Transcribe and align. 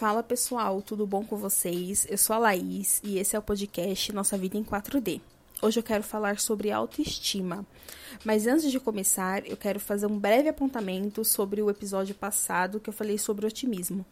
Fala 0.00 0.22
pessoal, 0.22 0.80
tudo 0.80 1.06
bom 1.06 1.22
com 1.22 1.36
vocês? 1.36 2.06
Eu 2.08 2.16
sou 2.16 2.34
a 2.34 2.38
Laís 2.38 3.02
e 3.04 3.18
esse 3.18 3.36
é 3.36 3.38
o 3.38 3.42
podcast 3.42 4.10
Nossa 4.14 4.38
Vida 4.38 4.56
em 4.56 4.64
4D. 4.64 5.20
Hoje 5.60 5.78
eu 5.78 5.82
quero 5.82 6.02
falar 6.02 6.40
sobre 6.40 6.70
autoestima. 6.70 7.66
Mas 8.24 8.46
antes 8.46 8.70
de 8.70 8.80
começar, 8.80 9.46
eu 9.46 9.58
quero 9.58 9.78
fazer 9.78 10.06
um 10.06 10.18
breve 10.18 10.48
apontamento 10.48 11.22
sobre 11.22 11.60
o 11.60 11.68
episódio 11.68 12.14
passado 12.14 12.80
que 12.80 12.88
eu 12.88 12.94
falei 12.94 13.18
sobre 13.18 13.44
otimismo. 13.44 14.06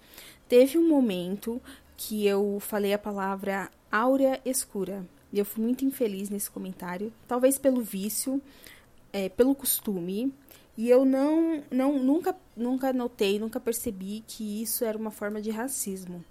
Teve 0.46 0.77
um 0.77 0.87
momento 0.87 1.59
que 1.96 2.27
eu 2.27 2.59
falei 2.61 2.93
a 2.93 2.98
palavra 2.98 3.70
áurea 3.91 4.43
escura. 4.45 5.07
E 5.32 5.39
eu 5.39 5.45
fui 5.46 5.64
muito 5.64 5.86
infeliz 5.86 6.29
nesse 6.29 6.50
comentário, 6.50 7.11
talvez 7.27 7.59
pelo 7.59 7.80
vício, 7.80 8.43
é, 9.11 9.30
pelo 9.30 9.55
costume, 9.55 10.34
e 10.79 10.88
eu 10.88 11.04
não, 11.04 11.60
não 11.72 11.98
nunca, 11.98 12.36
nunca 12.56 12.92
notei, 12.92 13.36
nunca 13.36 13.58
percebi 13.58 14.22
que 14.24 14.62
isso 14.62 14.84
era 14.84 14.96
uma 14.96 15.10
forma 15.10 15.42
de 15.42 15.50
racismo. 15.50 16.24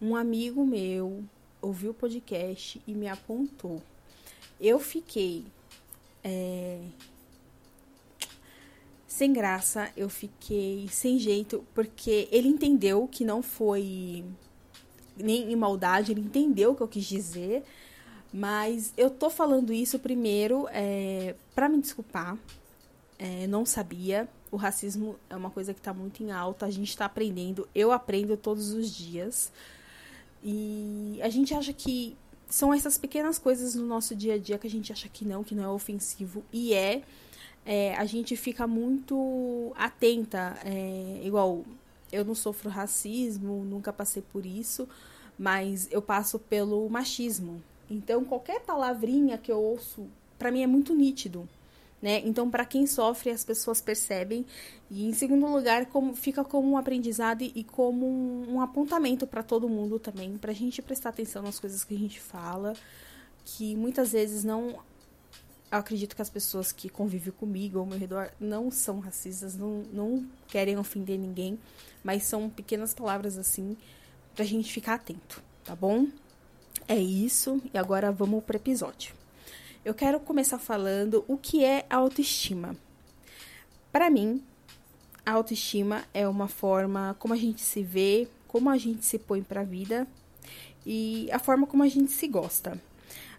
Um 0.00 0.16
amigo 0.16 0.66
meu 0.66 1.22
ouviu 1.60 1.92
o 1.92 1.94
podcast 1.94 2.82
e 2.84 2.94
me 2.94 3.06
apontou. 3.06 3.80
Eu 4.60 4.80
fiquei 4.80 5.44
é, 6.24 6.80
sem 9.06 9.32
graça, 9.32 9.88
eu 9.96 10.08
fiquei 10.08 10.88
sem 10.90 11.16
jeito, 11.20 11.64
porque 11.72 12.28
ele 12.32 12.48
entendeu 12.48 13.06
que 13.06 13.24
não 13.24 13.40
foi 13.40 14.24
nem 15.16 15.52
em 15.52 15.54
maldade, 15.54 16.10
ele 16.10 16.22
entendeu 16.22 16.72
o 16.72 16.74
que 16.74 16.82
eu 16.82 16.88
quis 16.88 17.04
dizer. 17.04 17.62
Mas 18.32 18.92
eu 18.96 19.08
tô 19.08 19.30
falando 19.30 19.72
isso 19.72 19.96
primeiro 20.00 20.66
é, 20.72 21.36
para 21.54 21.68
me 21.68 21.80
desculpar, 21.80 22.36
é, 23.22 23.46
não 23.46 23.64
sabia. 23.64 24.28
O 24.50 24.56
racismo 24.56 25.16
é 25.30 25.36
uma 25.36 25.48
coisa 25.48 25.72
que 25.72 25.78
está 25.78 25.94
muito 25.94 26.24
em 26.24 26.32
alta, 26.32 26.66
a 26.66 26.70
gente 26.70 26.88
está 26.88 27.04
aprendendo, 27.04 27.68
eu 27.72 27.92
aprendo 27.92 28.36
todos 28.36 28.72
os 28.72 28.90
dias. 28.90 29.52
E 30.42 31.20
a 31.22 31.28
gente 31.28 31.54
acha 31.54 31.72
que 31.72 32.16
são 32.48 32.74
essas 32.74 32.98
pequenas 32.98 33.38
coisas 33.38 33.76
no 33.76 33.86
nosso 33.86 34.16
dia 34.16 34.34
a 34.34 34.38
dia 34.38 34.58
que 34.58 34.66
a 34.66 34.70
gente 34.70 34.92
acha 34.92 35.08
que 35.08 35.24
não, 35.24 35.44
que 35.44 35.54
não 35.54 35.62
é 35.62 35.68
ofensivo. 35.68 36.42
E 36.52 36.74
é. 36.74 37.02
é 37.64 37.94
a 37.94 38.04
gente 38.04 38.36
fica 38.36 38.66
muito 38.66 39.72
atenta. 39.76 40.58
É, 40.64 41.20
igual, 41.22 41.64
eu 42.10 42.24
não 42.24 42.34
sofro 42.34 42.68
racismo, 42.68 43.64
nunca 43.64 43.92
passei 43.92 44.22
por 44.32 44.44
isso, 44.44 44.88
mas 45.38 45.88
eu 45.92 46.02
passo 46.02 46.40
pelo 46.40 46.88
machismo. 46.90 47.62
Então, 47.88 48.24
qualquer 48.24 48.60
palavrinha 48.62 49.38
que 49.38 49.52
eu 49.52 49.60
ouço, 49.60 50.08
para 50.36 50.50
mim 50.50 50.62
é 50.62 50.66
muito 50.66 50.92
nítido 50.92 51.48
né? 52.02 52.20
Então, 52.24 52.50
para 52.50 52.64
quem 52.64 52.84
sofre, 52.84 53.30
as 53.30 53.44
pessoas 53.44 53.80
percebem. 53.80 54.44
E, 54.90 55.06
em 55.06 55.14
segundo 55.14 55.46
lugar, 55.46 55.86
como 55.86 56.14
fica 56.16 56.44
como 56.44 56.72
um 56.72 56.76
aprendizado 56.76 57.42
e 57.42 57.62
como 57.62 58.04
um, 58.04 58.54
um 58.54 58.60
apontamento 58.60 59.24
para 59.24 59.42
todo 59.42 59.68
mundo 59.68 60.00
também, 60.00 60.36
para 60.36 60.50
a 60.50 60.54
gente 60.54 60.82
prestar 60.82 61.10
atenção 61.10 61.42
nas 61.42 61.60
coisas 61.60 61.84
que 61.84 61.94
a 61.94 61.98
gente 61.98 62.20
fala, 62.20 62.74
que 63.44 63.76
muitas 63.76 64.10
vezes 64.12 64.42
não. 64.42 64.80
Eu 65.70 65.78
acredito 65.78 66.14
que 66.14 66.20
as 66.20 66.28
pessoas 66.28 66.70
que 66.70 66.90
convivem 66.90 67.32
comigo 67.32 67.78
ao 67.78 67.86
meu 67.86 67.98
redor 67.98 68.30
não 68.38 68.70
são 68.70 68.98
racistas, 68.98 69.56
não, 69.56 69.84
não 69.90 70.26
querem 70.48 70.76
ofender 70.76 71.18
ninguém, 71.18 71.58
mas 72.04 72.24
são 72.24 72.50
pequenas 72.50 72.92
palavras 72.92 73.38
assim 73.38 73.74
pra 74.34 74.44
gente 74.44 74.70
ficar 74.70 74.94
atento, 74.94 75.42
tá 75.64 75.74
bom? 75.74 76.08
É 76.86 76.98
isso, 76.98 77.62
e 77.72 77.78
agora 77.78 78.12
vamos 78.12 78.44
pro 78.44 78.56
episódio. 78.56 79.21
Eu 79.84 79.94
quero 79.94 80.20
começar 80.20 80.58
falando 80.58 81.24
o 81.26 81.36
que 81.36 81.64
é 81.64 81.84
autoestima. 81.90 82.76
Para 83.90 84.08
mim, 84.08 84.40
a 85.26 85.32
autoestima 85.32 86.04
é 86.14 86.26
uma 86.28 86.46
forma 86.46 87.16
como 87.18 87.34
a 87.34 87.36
gente 87.36 87.62
se 87.62 87.82
vê, 87.82 88.28
como 88.46 88.70
a 88.70 88.78
gente 88.78 89.04
se 89.04 89.18
põe 89.18 89.42
para 89.42 89.62
a 89.62 89.64
vida 89.64 90.06
e 90.86 91.28
a 91.32 91.40
forma 91.40 91.66
como 91.66 91.82
a 91.82 91.88
gente 91.88 92.12
se 92.12 92.28
gosta. 92.28 92.80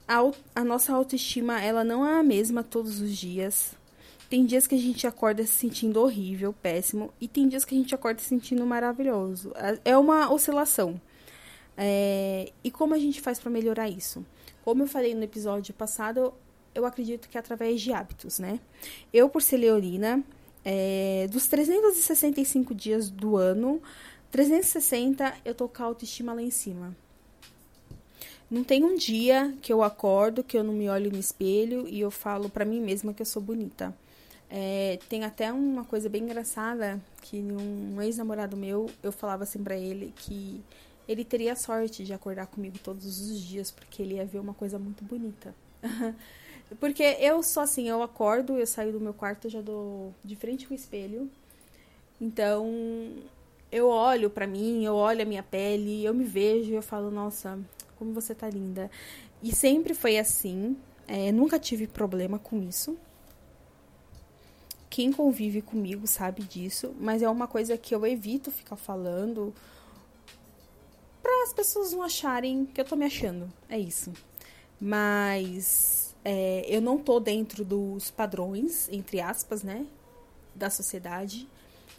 A, 0.06 0.20
a, 0.54 0.66
nossa 0.66 0.92
autoestima, 0.94 1.62
ela 1.62 1.82
não 1.82 2.06
é 2.06 2.20
a 2.20 2.24
mesma 2.24 2.62
todos 2.62 3.00
os 3.00 3.18
dias. 3.18 3.74
Tem 4.30 4.46
dias 4.46 4.68
que 4.68 4.76
a 4.76 4.80
gente 4.80 5.08
acorda 5.08 5.46
se 5.46 5.54
sentindo 5.54 6.02
horrível, 6.02 6.52
péssimo, 6.52 7.14
e 7.22 7.28
tem 7.28 7.48
dias 7.48 7.64
que 7.64 7.74
a 7.74 7.78
gente 7.78 7.96
acorda 7.96 8.20
se 8.20 8.28
sentindo 8.28 8.66
maravilhoso. 8.66 9.54
É 9.86 9.98
uma 9.98 10.30
oscilação. 10.30 11.00
É, 11.78 12.52
e 12.62 12.70
como 12.70 12.94
a 12.94 13.00
gente 13.00 13.22
faz 13.22 13.40
para 13.40 13.50
melhorar 13.50 13.88
isso? 13.88 14.26
Como 14.64 14.84
eu 14.84 14.88
falei 14.88 15.14
no 15.14 15.24
episódio 15.24 15.74
passado, 15.74 16.34
eu 16.74 16.86
acredito 16.86 17.30
que 17.30 17.38
é 17.38 17.40
através 17.40 17.82
de 17.82 17.94
hábitos, 17.94 18.40
né? 18.40 18.60
Eu, 19.14 19.30
por 19.30 19.42
ser 19.42 19.58
leonina, 19.58 20.24
é, 20.66 21.28
dos 21.32 21.48
365 21.48 22.74
dias 22.74 23.10
do 23.10 23.36
ano, 23.38 23.82
360 24.32 25.34
eu 25.46 25.54
tô 25.54 25.68
com 25.68 25.84
a 25.84 25.86
autoestima 25.86 26.34
lá 26.34 26.42
em 26.42 26.52
cima. 26.52 26.96
Não 28.50 28.64
tem 28.64 28.84
um 28.84 28.96
dia 28.96 29.54
que 29.62 29.74
eu 29.74 29.82
acordo, 29.82 30.44
que 30.44 30.58
eu 30.58 30.64
não 30.64 30.74
me 30.74 30.90
olho 30.90 31.12
no 31.12 31.18
espelho 31.18 31.88
e 31.88 32.00
eu 32.00 32.12
falo 32.12 32.50
para 32.50 32.66
mim 32.66 32.80
mesma 32.82 33.14
que 33.14 33.22
eu 33.22 33.26
sou 33.26 33.42
bonita. 33.42 33.96
É, 34.50 35.00
tem 35.10 35.24
até 35.24 35.52
uma 35.52 35.84
coisa 35.84 36.08
bem 36.08 36.24
engraçada 36.24 37.02
que 37.22 37.38
um 37.38 38.00
ex-namorado 38.02 38.56
meu, 38.56 38.88
eu 39.02 39.12
falava 39.12 39.44
assim 39.44 39.64
pra 39.64 39.76
ele 39.76 40.14
que 40.16 40.62
ele 41.08 41.26
teria 41.26 41.56
sorte 41.56 42.04
de 42.04 42.14
acordar 42.14 42.46
comigo 42.46 42.78
todos 42.78 43.06
os 43.06 43.42
dias, 43.42 43.72
porque 43.72 44.04
ele 44.04 44.16
ia 44.16 44.26
ver 44.26 44.40
uma 44.40 44.54
coisa 44.54 44.78
muito 44.78 45.04
bonita. 45.04 45.56
porque 46.80 47.04
eu 47.04 47.42
sou 47.44 47.64
assim, 47.64 47.90
eu 47.90 48.02
acordo, 48.02 48.58
eu 48.58 48.68
saio 48.68 48.92
do 48.92 49.00
meu 49.00 49.14
quarto, 49.14 49.50
já 49.50 49.62
dou 49.62 50.14
de 50.24 50.36
frente 50.36 50.68
com 50.68 50.74
o 50.74 50.78
espelho. 50.78 51.30
Então, 52.20 53.14
eu 53.72 53.90
olho 53.90 54.30
para 54.30 54.48
mim, 54.48 54.86
eu 54.86 54.96
olho 54.96 55.22
a 55.22 55.26
minha 55.26 55.44
pele, 55.44 56.06
eu 56.06 56.14
me 56.14 56.24
vejo 56.24 56.72
e 56.72 56.76
eu 56.76 56.82
falo, 56.82 57.10
nossa, 57.10 57.60
como 57.98 58.14
você 58.14 58.36
tá 58.36 58.50
linda. 58.50 58.90
E 59.42 59.54
sempre 59.54 59.94
foi 59.94 60.18
assim, 60.18 60.78
é, 61.08 61.32
nunca 61.32 61.60
tive 61.60 61.88
problema 61.88 62.40
com 62.40 62.62
isso. 62.62 62.98
Quem 64.90 65.12
convive 65.12 65.62
comigo 65.62 66.06
sabe 66.06 66.44
disso, 66.44 66.94
mas 67.00 67.24
é 67.24 67.30
uma 67.30 67.48
coisa 67.48 67.78
que 67.78 67.96
eu 67.96 68.06
evito 68.06 68.52
ficar 68.52 68.76
falando 68.76 69.54
para 71.22 71.44
as 71.44 71.54
pessoas 71.54 71.92
não 71.92 72.04
acharem 72.04 72.66
que 72.66 72.80
eu 72.80 72.86
tô 72.86 72.96
me 72.96 73.06
achando. 73.06 73.52
É 73.68 73.80
isso. 73.80 74.14
Mas 74.80 76.03
é, 76.24 76.66
eu 76.68 76.82
não 76.82 76.98
tô 76.98 77.20
dentro 77.20 77.66
dos 77.66 78.10
padrões, 78.10 78.88
entre 78.90 79.20
aspas, 79.20 79.64
né? 79.64 79.86
Da 80.56 80.70
sociedade. 80.70 81.48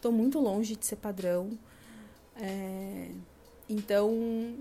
Tô 0.01 0.11
muito 0.11 0.39
longe 0.39 0.77
de 0.77 0.87
ser 0.87 0.97
padrão. 0.97 1.59
É, 2.37 3.11
então, 3.69 4.55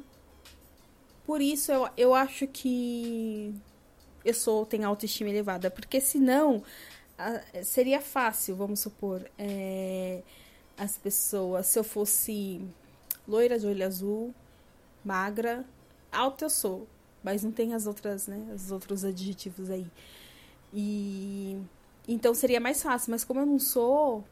por 1.25 1.41
isso 1.41 1.71
eu, 1.71 1.89
eu 1.97 2.13
acho 2.13 2.47
que 2.47 3.53
eu 4.23 4.33
sou 4.33 4.65
tenho 4.65 4.87
autoestima 4.87 5.29
elevada, 5.29 5.71
porque 5.71 5.99
senão 5.99 6.63
a, 7.17 7.63
seria 7.63 8.01
fácil, 8.01 8.55
vamos 8.55 8.79
supor, 8.79 9.29
é, 9.37 10.21
as 10.77 10.97
pessoas, 10.97 11.67
se 11.67 11.79
eu 11.79 11.83
fosse 11.83 12.61
loira 13.27 13.57
de 13.57 13.67
olho 13.67 13.85
azul, 13.85 14.33
magra, 15.03 15.65
alta 16.11 16.45
eu 16.45 16.49
sou, 16.49 16.87
mas 17.23 17.43
não 17.43 17.51
tem 17.51 17.73
as 17.73 17.87
outras, 17.87 18.27
né, 18.27 18.45
os 18.53 18.71
outros 18.71 19.05
adjetivos 19.05 19.69
aí. 19.69 19.87
E 20.73 21.57
então 22.07 22.33
seria 22.33 22.59
mais 22.59 22.81
fácil, 22.83 23.11
mas 23.11 23.23
como 23.23 23.39
eu 23.39 23.45
não 23.45 23.59
sou, 23.59 24.23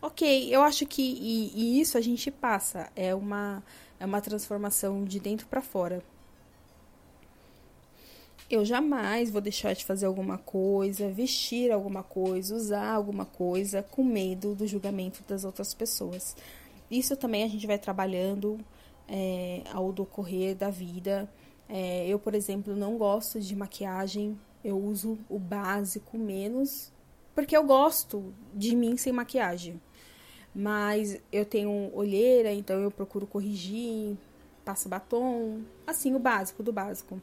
ok, 0.00 0.54
eu 0.54 0.62
acho 0.62 0.86
que 0.86 1.02
e, 1.02 1.52
e 1.54 1.80
isso 1.80 1.98
a 1.98 2.00
gente 2.00 2.30
passa, 2.30 2.90
é 2.94 3.14
uma 3.14 3.62
é 3.98 4.06
uma 4.06 4.20
transformação 4.20 5.04
de 5.04 5.18
dentro 5.18 5.46
para 5.46 5.62
fora. 5.62 6.02
Eu 8.50 8.64
jamais 8.64 9.30
vou 9.30 9.40
deixar 9.40 9.72
de 9.72 9.84
fazer 9.84 10.04
alguma 10.04 10.36
coisa, 10.36 11.08
vestir 11.10 11.72
alguma 11.72 12.02
coisa, 12.02 12.54
usar 12.54 12.92
alguma 12.92 13.24
coisa 13.24 13.82
com 13.82 14.04
medo 14.04 14.54
do 14.54 14.66
julgamento 14.66 15.24
das 15.26 15.44
outras 15.44 15.72
pessoas. 15.72 16.36
Isso 16.90 17.16
também 17.16 17.42
a 17.42 17.48
gente 17.48 17.66
vai 17.66 17.78
trabalhando 17.78 18.60
é, 19.08 19.62
ao 19.72 19.92
decorrer 19.92 20.54
da 20.54 20.68
vida. 20.70 21.28
É, 21.68 22.06
eu, 22.06 22.18
por 22.18 22.34
exemplo, 22.34 22.74
não 22.74 22.96
gosto 22.96 23.40
de 23.40 23.56
maquiagem, 23.56 24.38
eu 24.64 24.78
uso 24.78 25.18
o 25.28 25.38
básico 25.38 26.18
menos, 26.18 26.92
porque 27.34 27.56
eu 27.56 27.64
gosto 27.64 28.34
de 28.54 28.74
mim 28.76 28.96
sem 28.96 29.12
maquiagem. 29.12 29.80
Mas 30.54 31.20
eu 31.32 31.44
tenho 31.44 31.90
olheira, 31.94 32.52
então 32.52 32.80
eu 32.80 32.90
procuro 32.90 33.26
corrigir, 33.26 34.16
passo 34.64 34.88
batom, 34.88 35.62
assim, 35.86 36.14
o 36.14 36.18
básico 36.18 36.62
do 36.62 36.72
básico. 36.72 37.20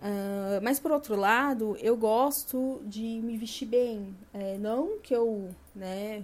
Uh, 0.00 0.62
mas 0.62 0.80
por 0.80 0.90
outro 0.90 1.14
lado, 1.14 1.76
eu 1.80 1.96
gosto 1.96 2.80
de 2.86 3.02
me 3.02 3.36
vestir 3.36 3.66
bem. 3.66 4.14
É, 4.32 4.56
não 4.58 4.98
que 4.98 5.14
eu, 5.14 5.50
né, 5.74 6.22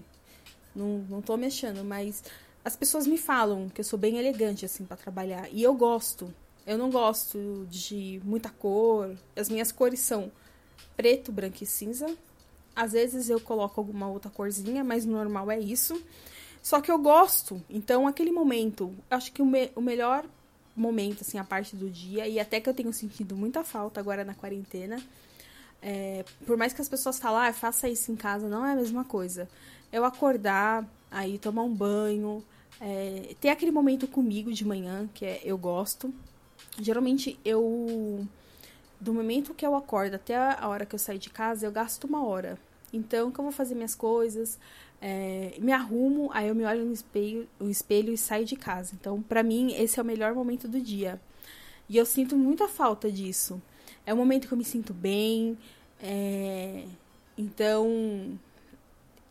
não, 0.74 0.98
não 1.08 1.22
tô 1.22 1.36
mexendo, 1.36 1.84
mas 1.84 2.22
as 2.64 2.76
pessoas 2.76 3.06
me 3.06 3.18
falam 3.18 3.68
que 3.68 3.80
eu 3.80 3.84
sou 3.84 3.98
bem 3.98 4.18
elegante 4.18 4.64
assim 4.64 4.84
para 4.84 4.96
trabalhar 4.96 5.48
e 5.52 5.62
eu 5.62 5.74
gosto. 5.74 6.32
Eu 6.66 6.76
não 6.76 6.90
gosto 6.90 7.66
de 7.70 8.20
muita 8.24 8.50
cor. 8.50 9.16
As 9.36 9.48
minhas 9.48 9.70
cores 9.70 10.00
são 10.00 10.32
preto, 10.96 11.30
branco 11.30 11.62
e 11.62 11.66
cinza. 11.66 12.06
Às 12.74 12.92
vezes 12.92 13.30
eu 13.30 13.40
coloco 13.40 13.80
alguma 13.80 14.08
outra 14.08 14.30
corzinha, 14.30 14.82
mas 14.82 15.04
normal 15.04 15.50
é 15.50 15.58
isso. 15.58 16.00
Só 16.62 16.80
que 16.80 16.90
eu 16.90 16.98
gosto. 16.98 17.62
Então, 17.70 18.08
aquele 18.08 18.32
momento, 18.32 18.92
acho 19.08 19.32
que 19.32 19.40
o, 19.40 19.46
me 19.46 19.70
o 19.76 19.80
melhor 19.80 20.24
momento, 20.74 21.22
assim, 21.22 21.38
a 21.38 21.44
parte 21.44 21.74
do 21.74 21.88
dia, 21.88 22.28
e 22.28 22.38
até 22.38 22.60
que 22.60 22.68
eu 22.68 22.74
tenho 22.74 22.92
sentido 22.92 23.34
muita 23.36 23.64
falta 23.64 24.00
agora 24.00 24.24
na 24.24 24.34
quarentena. 24.34 25.00
É, 25.80 26.24
por 26.44 26.56
mais 26.56 26.72
que 26.72 26.80
as 26.80 26.88
pessoas 26.88 27.18
falem, 27.18 27.48
ah, 27.48 27.52
faça 27.52 27.88
isso 27.88 28.10
em 28.10 28.16
casa, 28.16 28.48
não 28.48 28.66
é 28.66 28.72
a 28.72 28.76
mesma 28.76 29.04
coisa. 29.04 29.48
Eu 29.92 30.04
acordar, 30.04 30.84
aí 31.10 31.38
tomar 31.38 31.62
um 31.62 31.72
banho, 31.72 32.44
é, 32.80 33.34
ter 33.40 33.48
aquele 33.48 33.70
momento 33.70 34.06
comigo 34.08 34.52
de 34.52 34.64
manhã, 34.64 35.08
que 35.14 35.24
é, 35.24 35.40
eu 35.44 35.56
gosto. 35.56 36.12
Geralmente 36.80 37.38
eu. 37.44 38.26
Do 38.98 39.12
momento 39.12 39.52
que 39.52 39.66
eu 39.66 39.74
acordo 39.74 40.14
até 40.14 40.36
a 40.36 40.68
hora 40.68 40.86
que 40.86 40.94
eu 40.94 40.98
saio 40.98 41.18
de 41.18 41.28
casa, 41.28 41.66
eu 41.66 41.72
gasto 41.72 42.04
uma 42.04 42.24
hora. 42.24 42.58
Então, 42.92 43.30
que 43.30 43.38
eu 43.38 43.44
vou 43.44 43.52
fazer 43.52 43.74
minhas 43.74 43.94
coisas, 43.94 44.58
é, 45.02 45.54
me 45.58 45.70
arrumo, 45.72 46.30
aí 46.32 46.48
eu 46.48 46.54
me 46.54 46.64
olho 46.64 46.84
no 46.84 46.92
espelho, 46.92 47.46
o 47.60 47.68
espelho 47.68 48.12
e 48.12 48.16
saio 48.16 48.46
de 48.46 48.56
casa. 48.56 48.94
Então, 48.98 49.20
para 49.20 49.42
mim, 49.42 49.74
esse 49.74 49.98
é 49.98 50.02
o 50.02 50.06
melhor 50.06 50.34
momento 50.34 50.66
do 50.66 50.80
dia. 50.80 51.20
E 51.88 51.96
eu 51.96 52.06
sinto 52.06 52.36
muita 52.36 52.66
falta 52.66 53.10
disso. 53.10 53.60
É 54.04 54.14
o 54.14 54.16
momento 54.16 54.48
que 54.48 54.54
eu 54.54 54.58
me 54.58 54.64
sinto 54.64 54.94
bem. 54.94 55.58
É, 56.00 56.84
então, 57.36 58.38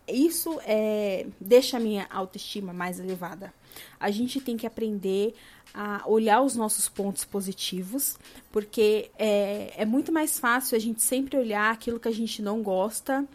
isso 0.08 0.60
é, 0.66 1.26
deixa 1.40 1.78
a 1.78 1.80
minha 1.80 2.08
autoestima 2.10 2.74
mais 2.74 3.00
elevada. 3.00 3.54
A 4.00 4.12
gente 4.12 4.40
tem 4.40 4.56
que 4.56 4.68
aprender 4.68 5.34
a 5.74 6.04
olhar 6.08 6.42
os 6.42 6.56
nossos 6.56 6.88
pontos 6.88 7.26
positivos, 7.26 8.18
porque 8.52 9.12
é, 9.20 9.74
é 9.76 9.86
muito 9.86 10.12
mais 10.12 10.40
fácil 10.40 10.78
a 10.78 10.80
gente 10.80 11.02
sempre 11.02 11.38
olhar 11.38 11.72
aquilo 11.72 12.00
que 12.00 12.08
a 12.08 12.14
gente 12.14 12.42
não 12.42 12.62
gosta 12.62 13.28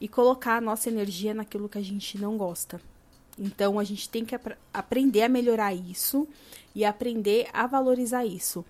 e 0.00 0.08
colocar 0.08 0.56
a 0.56 0.60
nossa 0.60 0.88
energia 0.88 1.34
naquilo 1.34 1.68
que 1.68 1.78
a 1.78 1.82
gente 1.82 2.16
não 2.18 2.38
gosta. 2.38 2.80
Então 3.38 3.78
a 3.78 3.84
gente 3.84 4.08
tem 4.08 4.24
que 4.24 4.34
ap 4.34 4.56
aprender 4.72 5.22
a 5.22 5.28
melhorar 5.28 5.74
isso 5.74 6.26
e 6.74 6.84
aprender 6.84 7.48
a 7.52 7.66
valorizar 7.66 8.24
isso. 8.24 8.64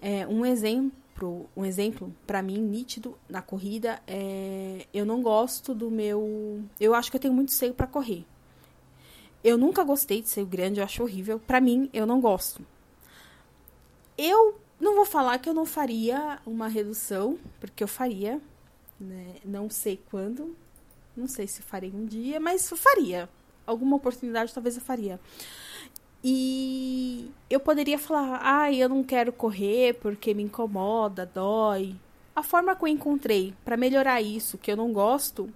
É, 0.00 0.26
um 0.26 0.44
exemplo, 0.44 0.92
um 1.24 1.64
exemplo 1.64 2.14
para 2.26 2.42
mim 2.42 2.58
nítido 2.58 3.16
na 3.28 3.40
corrida 3.40 4.02
é 4.06 4.86
eu 4.92 5.06
não 5.06 5.22
gosto 5.22 5.74
do 5.74 5.90
meu, 5.90 6.62
eu 6.78 6.94
acho 6.94 7.10
que 7.10 7.16
eu 7.16 7.20
tenho 7.20 7.34
muito 7.34 7.52
seio 7.52 7.72
para 7.72 7.86
correr. 7.86 8.24
Eu 9.42 9.56
nunca 9.56 9.84
gostei 9.84 10.20
de 10.20 10.28
seio 10.28 10.46
grande, 10.46 10.80
eu 10.80 10.84
acho 10.84 11.02
horrível. 11.02 11.38
Para 11.38 11.60
mim, 11.60 11.88
eu 11.92 12.04
não 12.04 12.20
gosto. 12.20 12.66
Eu 14.18 14.58
não 14.80 14.96
vou 14.96 15.04
falar 15.04 15.38
que 15.38 15.48
eu 15.48 15.54
não 15.54 15.64
faria 15.64 16.40
uma 16.44 16.68
redução, 16.68 17.38
porque 17.60 17.84
eu 17.84 17.88
faria, 17.88 18.40
né? 18.98 19.36
Não 19.44 19.70
sei 19.70 20.00
quando, 20.10 20.56
não 21.16 21.28
sei 21.28 21.46
se 21.46 21.62
farei 21.62 21.92
um 21.94 22.04
dia, 22.04 22.40
mas 22.40 22.68
faria. 22.68 23.28
Alguma 23.66 23.96
oportunidade 23.96 24.52
talvez 24.52 24.76
eu 24.76 24.82
faria. 24.82 25.20
E 26.28 27.30
eu 27.48 27.60
poderia 27.60 28.00
falar, 28.00 28.40
ah, 28.42 28.72
eu 28.72 28.88
não 28.88 29.04
quero 29.04 29.32
correr 29.32 29.94
porque 29.94 30.34
me 30.34 30.42
incomoda, 30.42 31.24
dói. 31.24 31.94
A 32.34 32.42
forma 32.42 32.74
que 32.74 32.82
eu 32.82 32.88
encontrei 32.88 33.54
para 33.64 33.76
melhorar 33.76 34.20
isso, 34.20 34.58
que 34.58 34.72
eu 34.72 34.76
não 34.76 34.92
gosto, 34.92 35.48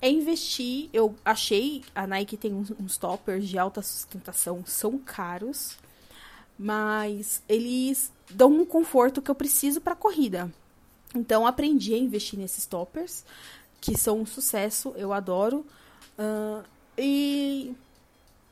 é 0.00 0.08
investir. 0.08 0.88
Eu 0.92 1.16
achei, 1.24 1.82
a 1.92 2.06
Nike 2.06 2.36
tem 2.36 2.54
uns, 2.54 2.70
uns 2.78 2.96
toppers 2.96 3.48
de 3.48 3.58
alta 3.58 3.82
sustentação, 3.82 4.64
são 4.64 4.96
caros, 4.96 5.76
mas 6.56 7.42
eles 7.48 8.12
dão 8.30 8.52
um 8.52 8.64
conforto 8.64 9.20
que 9.20 9.28
eu 9.28 9.34
preciso 9.34 9.80
para 9.80 9.96
corrida. 9.96 10.48
Então 11.16 11.44
aprendi 11.44 11.94
a 11.94 11.98
investir 11.98 12.38
nesses 12.38 12.64
toppers 12.64 13.24
que 13.80 13.98
são 13.98 14.20
um 14.20 14.26
sucesso, 14.26 14.94
eu 14.96 15.12
adoro. 15.12 15.66
Uh, 16.16 16.64
e, 16.96 17.74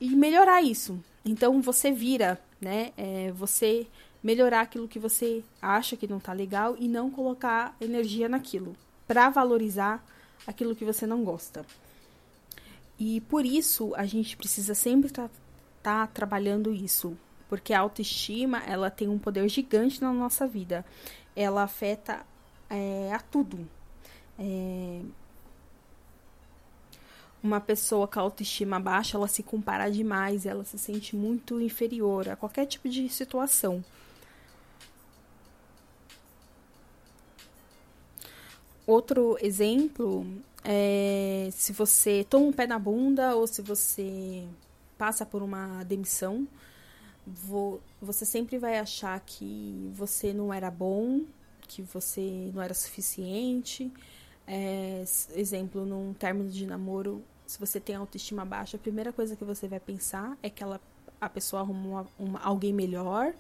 e 0.01 0.09
melhorar 0.17 0.61
isso. 0.61 1.01
Então 1.25 1.63
você 1.63 1.91
vira, 1.91 2.41
né? 2.61 2.93
É, 2.97 3.33
você 3.33 3.87
melhorar 4.23 4.63
aquilo 4.63 4.89
que 4.89 4.99
você 4.99 5.45
acha 5.61 5.97
que 5.97 6.07
não 6.07 6.19
tá 6.19 6.33
legal 6.33 6.77
e 6.79 6.89
não 6.89 7.11
colocar 7.11 7.77
energia 7.81 8.29
naquilo 8.29 8.75
para 9.07 9.29
valorizar 9.29 10.05
aquilo 10.47 10.75
que 10.75 10.85
você 10.85 11.07
não 11.07 11.25
gosta. 11.25 11.65
E 12.99 13.21
por 13.23 13.45
isso 13.45 13.95
a 13.97 14.07
gente 14.07 14.37
precisa 14.37 14.75
sempre 14.75 15.09
estar 15.09 15.29
tá, 15.83 16.07
tá 16.07 16.07
trabalhando 16.07 16.73
isso, 16.73 17.17
porque 17.49 17.73
a 17.75 17.81
autoestima 17.81 18.63
ela 18.67 18.91
tem 18.91 19.09
um 19.09 19.19
poder 19.19 19.49
gigante 19.49 20.01
na 20.01 20.13
nossa 20.13 20.47
vida. 20.47 20.85
Ela 21.37 21.65
afeta 21.65 22.25
é, 22.71 23.13
a 23.13 23.19
tudo. 23.19 23.69
É, 24.39 25.01
uma 27.45 27.61
pessoa 27.61 28.09
com 28.09 28.19
autoestima 28.19 28.81
baixa, 28.81 29.19
ela 29.19 29.29
se 29.29 29.43
compara 29.43 29.91
demais, 29.91 30.47
ela 30.47 30.65
se 30.65 30.79
sente 30.79 31.15
muito 31.15 31.61
inferior 31.61 32.27
a 32.31 32.37
qualquer 32.37 32.65
tipo 32.65 32.89
de 32.89 33.07
situação. 33.11 33.85
Outro 38.87 39.37
exemplo 39.43 40.27
é 40.65 41.51
se 41.53 41.73
você 41.75 42.25
toma 42.29 42.47
um 42.47 42.53
pé 42.53 42.67
na 42.67 42.79
bunda 42.79 43.37
ou 43.37 43.47
se 43.47 43.61
você 43.61 44.47
passa 44.97 45.27
por 45.27 45.43
uma 45.43 45.85
demissão, 45.85 46.49
você 48.01 48.25
sempre 48.25 48.57
vai 48.57 48.79
achar 48.79 49.21
que 49.21 49.91
você 49.95 50.33
não 50.33 50.53
era 50.53 50.71
bom, 50.71 51.21
que 51.69 51.83
você 51.83 52.51
não 52.55 52.63
era 52.63 52.73
suficiente. 52.73 53.93
É, 54.47 55.03
exemplo, 55.35 55.87
num 55.87 56.13
término 56.13 56.51
de 56.51 56.67
namoro, 56.67 57.23
se 57.47 57.59
você 57.59 57.79
tem 57.79 57.95
autoestima 57.95 58.45
baixa, 58.45 58.77
a 58.77 58.81
primeira 58.81 59.13
coisa 59.13 59.37
que 59.37 59.45
você 59.45 59.69
vai 59.69 59.81
pensar 59.81 60.37
é 60.43 60.49
que 60.49 60.63
ela, 60.63 60.81
a 61.21 61.29
pessoa 61.29 61.63
arrumou 61.63 62.07
uma, 62.19 62.41
alguém 62.41 62.73
melhor, 62.73 63.35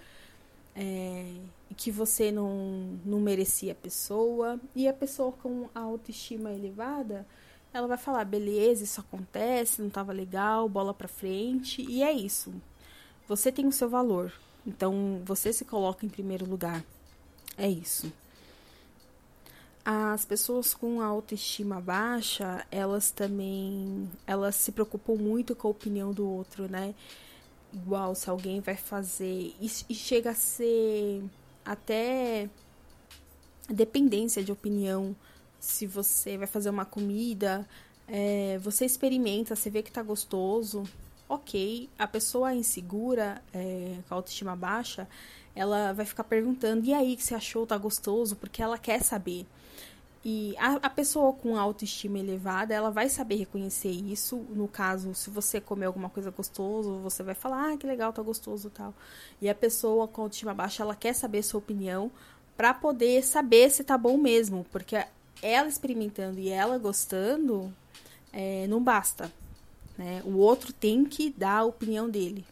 é, 0.77 1.33
que 1.77 1.91
você 1.91 2.31
não, 2.31 2.99
não 3.05 3.21
merecia 3.21 3.73
a 3.73 3.77
pessoa. 3.77 4.61
E 4.75 4.87
a 4.89 4.93
pessoa 4.93 5.33
com 5.33 5.69
a 5.75 5.81
autoestima 5.81 6.53
elevada, 6.53 7.27
ela 7.73 7.87
vai 7.87 7.99
falar: 7.99 8.25
beleza, 8.25 8.85
isso 8.85 9.01
acontece, 9.01 9.81
não 9.81 9.89
estava 9.89 10.13
legal, 10.13 10.69
bola 10.69 10.93
pra 10.93 11.09
frente. 11.09 11.83
E 11.83 12.03
é 12.03 12.13
isso. 12.13 12.53
Você 13.29 13.51
tem 13.51 13.67
o 13.67 13.73
seu 13.73 13.89
valor. 13.89 14.33
Então 14.67 15.23
você 15.25 15.53
se 15.53 15.65
coloca 15.65 16.05
em 16.05 16.09
primeiro 16.09 16.47
lugar. 16.47 16.85
É 17.57 17.69
isso 17.69 18.13
as 19.85 20.25
pessoas 20.25 20.73
com 20.73 21.03
autoestima 21.03 21.81
baixa, 21.81 22.67
elas 22.71 23.11
também, 23.11 24.09
elas 24.27 24.55
se 24.55 24.73
preocupam 24.73 25.15
muito 25.15 25.55
com 25.55 25.69
a 25.69 25.71
opinião 25.71 26.13
do 26.13 26.27
outro, 26.27 26.69
né? 26.71 26.95
Igual 27.73 28.15
se 28.15 28.31
alguém 28.31 28.61
vai 28.61 28.77
fazer 28.77 29.55
e, 29.61 29.71
e 29.89 29.95
chega 29.95 30.31
a 30.31 30.35
ser 30.35 31.23
até 31.65 32.49
dependência 33.69 34.43
de 34.43 34.53
opinião. 34.53 35.15
Se 35.61 35.87
você 35.87 36.39
vai 36.39 36.47
fazer 36.47 36.71
uma 36.71 36.85
comida, 36.85 37.69
é, 38.09 38.59
você 38.63 38.87
experimenta, 38.87 39.55
você 39.55 39.69
vê 39.69 39.83
que 39.83 39.93
tá 39.93 40.03
gostoso, 40.03 40.85
ok. 41.29 41.91
A 41.99 42.07
pessoa 42.07 42.55
insegura, 42.55 43.43
é, 43.53 43.99
com 44.09 44.15
a 44.15 44.17
autoestima 44.17 44.57
baixa, 44.57 45.09
ela 45.55 45.93
vai 45.93 46.07
ficar 46.07 46.25
perguntando: 46.25 46.87
e 46.87 46.95
aí, 46.95 47.17
que 47.17 47.23
você 47.23 47.35
achou? 47.35 47.67
Tá 47.67 47.77
gostoso? 47.77 48.37
Porque 48.37 48.63
ela 48.63 48.79
quer 48.79 49.03
saber. 49.03 49.47
E 50.25 50.57
a, 50.57 50.77
a, 50.77 50.89
pessoa 50.89 51.35
com 51.35 51.55
autoestima 51.55 52.19
elevada, 52.19 52.73
ela 52.73 52.91
vai 52.91 53.11
saber 53.11 53.37
reconhecer 53.37 53.91
isso. 53.91 54.37
No 54.49 54.67
caso, 54.67 55.15
se 55.15 55.29
você 55.29 55.61
comer 55.61 55.85
alguma 55.85 56.09
coisa 56.09 56.31
gostoso, 56.31 56.99
você 57.01 57.23
vai 57.23 57.35
falar, 57.35 57.73
ah, 57.73 57.77
que 57.77 57.87
legal, 57.87 58.11
tá 58.11 58.23
gostoso 58.23 58.71
tal. 58.71 58.95
E 59.41 59.51
a 59.51 59.55
pessoa 59.55 60.09
com 60.09 60.23
autoestima 60.23 60.55
baixa, 60.55 60.83
ela 60.83 60.97
quer 60.97 61.13
saber 61.13 61.43
sua 61.43 61.59
opinião 61.59 62.11
para 62.57 62.73
poder 62.73 63.23
saber 63.23 63.71
se 63.71 63.85
tá 63.85 63.99
bom 63.99 64.17
mesmo. 64.17 64.65
Porque 64.73 64.97
ela 65.43 65.69
experimentando 65.69 66.41
e 66.41 66.49
ela 66.49 66.79
gostando, 66.79 67.71
é, 68.33 68.67
não 68.67 68.83
basta. 68.83 69.31
Né? 69.99 70.23
O 70.25 70.39
outro 70.39 70.73
tem 70.73 71.05
que 71.05 71.29
dar 71.29 71.59
a 71.59 71.65
opinião 71.65 72.09
dele. 72.09 72.47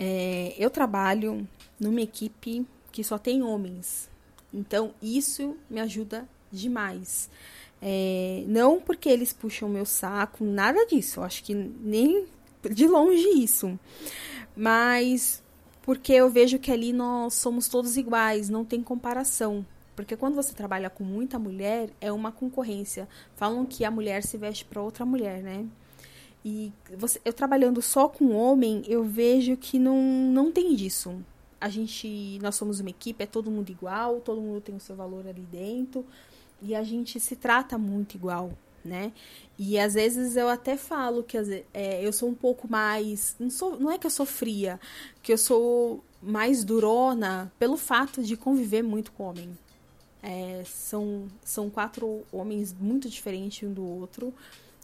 É, 0.00 0.54
eu 0.56 0.70
trabalho 0.70 1.46
numa 1.78 2.00
equipe 2.00 2.66
que 2.90 3.04
só 3.04 3.18
tem 3.18 3.42
homens. 3.42 4.08
Então, 4.52 4.94
isso 5.02 5.56
me 5.68 5.80
ajuda 5.80 6.28
demais. 6.50 7.28
É, 7.80 8.44
não 8.46 8.80
porque 8.80 9.08
eles 9.08 9.32
puxam 9.32 9.68
meu 9.68 9.84
saco, 9.84 10.44
nada 10.44 10.86
disso. 10.86 11.20
Eu 11.20 11.24
acho 11.24 11.44
que 11.44 11.54
nem 11.54 12.26
de 12.70 12.86
longe 12.86 13.28
isso. 13.28 13.78
Mas 14.56 15.42
porque 15.82 16.12
eu 16.12 16.28
vejo 16.28 16.58
que 16.58 16.70
ali 16.70 16.92
nós 16.92 17.34
somos 17.34 17.68
todos 17.68 17.96
iguais, 17.96 18.48
não 18.48 18.64
tem 18.64 18.82
comparação. 18.82 19.64
Porque 19.94 20.16
quando 20.16 20.34
você 20.34 20.54
trabalha 20.54 20.90
com 20.90 21.02
muita 21.02 21.38
mulher, 21.38 21.90
é 22.00 22.12
uma 22.12 22.30
concorrência. 22.30 23.08
Falam 23.34 23.64
que 23.66 23.84
a 23.84 23.90
mulher 23.90 24.22
se 24.22 24.36
veste 24.36 24.64
para 24.64 24.82
outra 24.82 25.04
mulher, 25.04 25.42
né? 25.42 25.66
E 26.44 26.72
você, 26.96 27.20
eu 27.24 27.32
trabalhando 27.32 27.82
só 27.82 28.08
com 28.08 28.34
homem, 28.34 28.82
eu 28.86 29.02
vejo 29.02 29.56
que 29.56 29.78
não, 29.78 30.00
não 30.00 30.52
tem 30.52 30.74
disso 30.74 31.16
a 31.60 31.68
gente, 31.68 32.38
nós 32.40 32.54
somos 32.54 32.80
uma 32.80 32.90
equipe, 32.90 33.22
é 33.22 33.26
todo 33.26 33.50
mundo 33.50 33.70
igual, 33.70 34.20
todo 34.20 34.40
mundo 34.40 34.60
tem 34.60 34.74
o 34.74 34.80
seu 34.80 34.94
valor 34.94 35.26
ali 35.26 35.42
dentro 35.42 36.04
e 36.62 36.74
a 36.74 36.82
gente 36.82 37.18
se 37.20 37.36
trata 37.36 37.78
muito 37.78 38.14
igual, 38.16 38.52
né? 38.84 39.12
E 39.58 39.78
às 39.78 39.94
vezes 39.94 40.36
eu 40.36 40.48
até 40.48 40.76
falo 40.76 41.22
que 41.22 41.36
é, 41.74 42.04
eu 42.04 42.12
sou 42.12 42.28
um 42.28 42.34
pouco 42.34 42.70
mais. 42.70 43.34
Não, 43.38 43.50
sou, 43.50 43.78
não 43.78 43.90
é 43.90 43.98
que 43.98 44.06
eu 44.06 44.10
sou 44.10 44.26
fria, 44.26 44.80
que 45.22 45.32
eu 45.32 45.38
sou 45.38 46.02
mais 46.22 46.64
durona 46.64 47.52
pelo 47.58 47.76
fato 47.76 48.22
de 48.22 48.36
conviver 48.36 48.82
muito 48.82 49.12
com 49.12 49.24
homem. 49.24 49.56
É, 50.22 50.62
são, 50.64 51.28
são 51.44 51.70
quatro 51.70 52.24
homens 52.32 52.72
muito 52.72 53.08
diferentes 53.08 53.68
um 53.68 53.72
do 53.72 53.84
outro. 53.84 54.34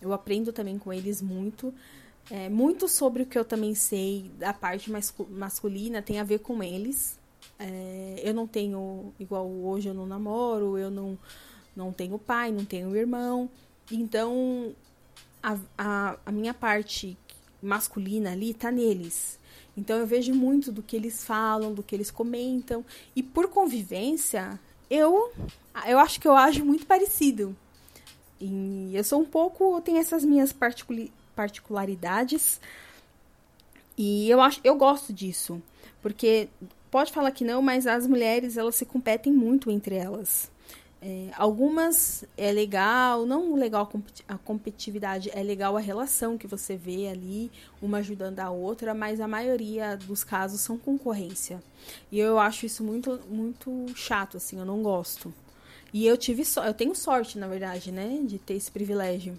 Eu 0.00 0.12
aprendo 0.12 0.52
também 0.52 0.78
com 0.78 0.92
eles 0.92 1.20
muito. 1.20 1.74
É, 2.30 2.48
muito 2.48 2.88
sobre 2.88 3.22
o 3.22 3.26
que 3.26 3.38
eu 3.38 3.44
também 3.44 3.74
sei 3.74 4.30
da 4.38 4.52
parte 4.52 4.90
masculina 5.30 6.00
tem 6.00 6.18
a 6.18 6.24
ver 6.24 6.38
com 6.38 6.62
eles. 6.62 7.18
É, 7.58 8.20
eu 8.22 8.32
não 8.32 8.46
tenho, 8.46 9.12
igual 9.18 9.46
hoje 9.46 9.88
eu 9.88 9.94
não 9.94 10.06
namoro, 10.06 10.78
eu 10.78 10.90
não, 10.90 11.18
não 11.76 11.92
tenho 11.92 12.18
pai, 12.18 12.50
não 12.50 12.64
tenho 12.64 12.96
irmão. 12.96 13.50
Então, 13.92 14.74
a, 15.42 15.58
a, 15.76 16.18
a 16.24 16.32
minha 16.32 16.54
parte 16.54 17.16
masculina 17.62 18.32
ali 18.32 18.54
tá 18.54 18.70
neles. 18.70 19.38
Então, 19.76 19.98
eu 19.98 20.06
vejo 20.06 20.34
muito 20.34 20.72
do 20.72 20.82
que 20.82 20.96
eles 20.96 21.24
falam, 21.24 21.74
do 21.74 21.82
que 21.82 21.94
eles 21.94 22.10
comentam. 22.10 22.84
E 23.14 23.22
por 23.22 23.48
convivência, 23.48 24.58
eu, 24.88 25.32
eu 25.86 25.98
acho 25.98 26.20
que 26.20 26.28
eu 26.28 26.36
ajo 26.36 26.64
muito 26.64 26.86
parecido. 26.86 27.54
E 28.40 28.92
eu 28.94 29.04
sou 29.04 29.20
um 29.20 29.24
pouco. 29.24 29.80
tenho 29.80 29.98
essas 29.98 30.24
minhas 30.24 30.52
particularidades. 31.34 32.60
E 33.96 34.28
eu 34.28 34.40
acho 34.40 34.60
eu 34.64 34.76
gosto 34.76 35.12
disso. 35.12 35.62
Porque 36.02 36.48
pode 36.90 37.12
falar 37.12 37.30
que 37.30 37.44
não, 37.44 37.62
mas 37.62 37.86
as 37.86 38.06
mulheres 38.06 38.56
elas 38.56 38.74
se 38.76 38.84
competem 38.84 39.32
muito 39.32 39.70
entre 39.70 39.96
elas. 39.96 40.50
É, 41.06 41.28
algumas 41.36 42.24
é 42.34 42.50
legal, 42.50 43.26
não 43.26 43.54
legal 43.54 43.90
a 44.26 44.38
competitividade, 44.38 45.30
é 45.34 45.42
legal 45.42 45.76
a 45.76 45.80
relação 45.80 46.38
que 46.38 46.46
você 46.46 46.76
vê 46.76 47.08
ali, 47.08 47.52
uma 47.82 47.98
ajudando 47.98 48.40
a 48.40 48.50
outra, 48.50 48.94
mas 48.94 49.20
a 49.20 49.28
maioria 49.28 49.98
dos 49.98 50.24
casos 50.24 50.62
são 50.62 50.78
concorrência. 50.78 51.62
E 52.10 52.18
eu 52.18 52.38
acho 52.38 52.64
isso 52.64 52.82
muito, 52.82 53.20
muito 53.28 53.84
chato, 53.94 54.38
assim, 54.38 54.58
eu 54.58 54.64
não 54.64 54.82
gosto. 54.82 55.30
E 55.92 56.06
eu 56.06 56.16
tive 56.16 56.42
eu 56.64 56.72
tenho 56.72 56.94
sorte, 56.94 57.38
na 57.38 57.48
verdade, 57.48 57.92
né, 57.92 58.20
de 58.24 58.38
ter 58.38 58.54
esse 58.54 58.70
privilégio. 58.70 59.38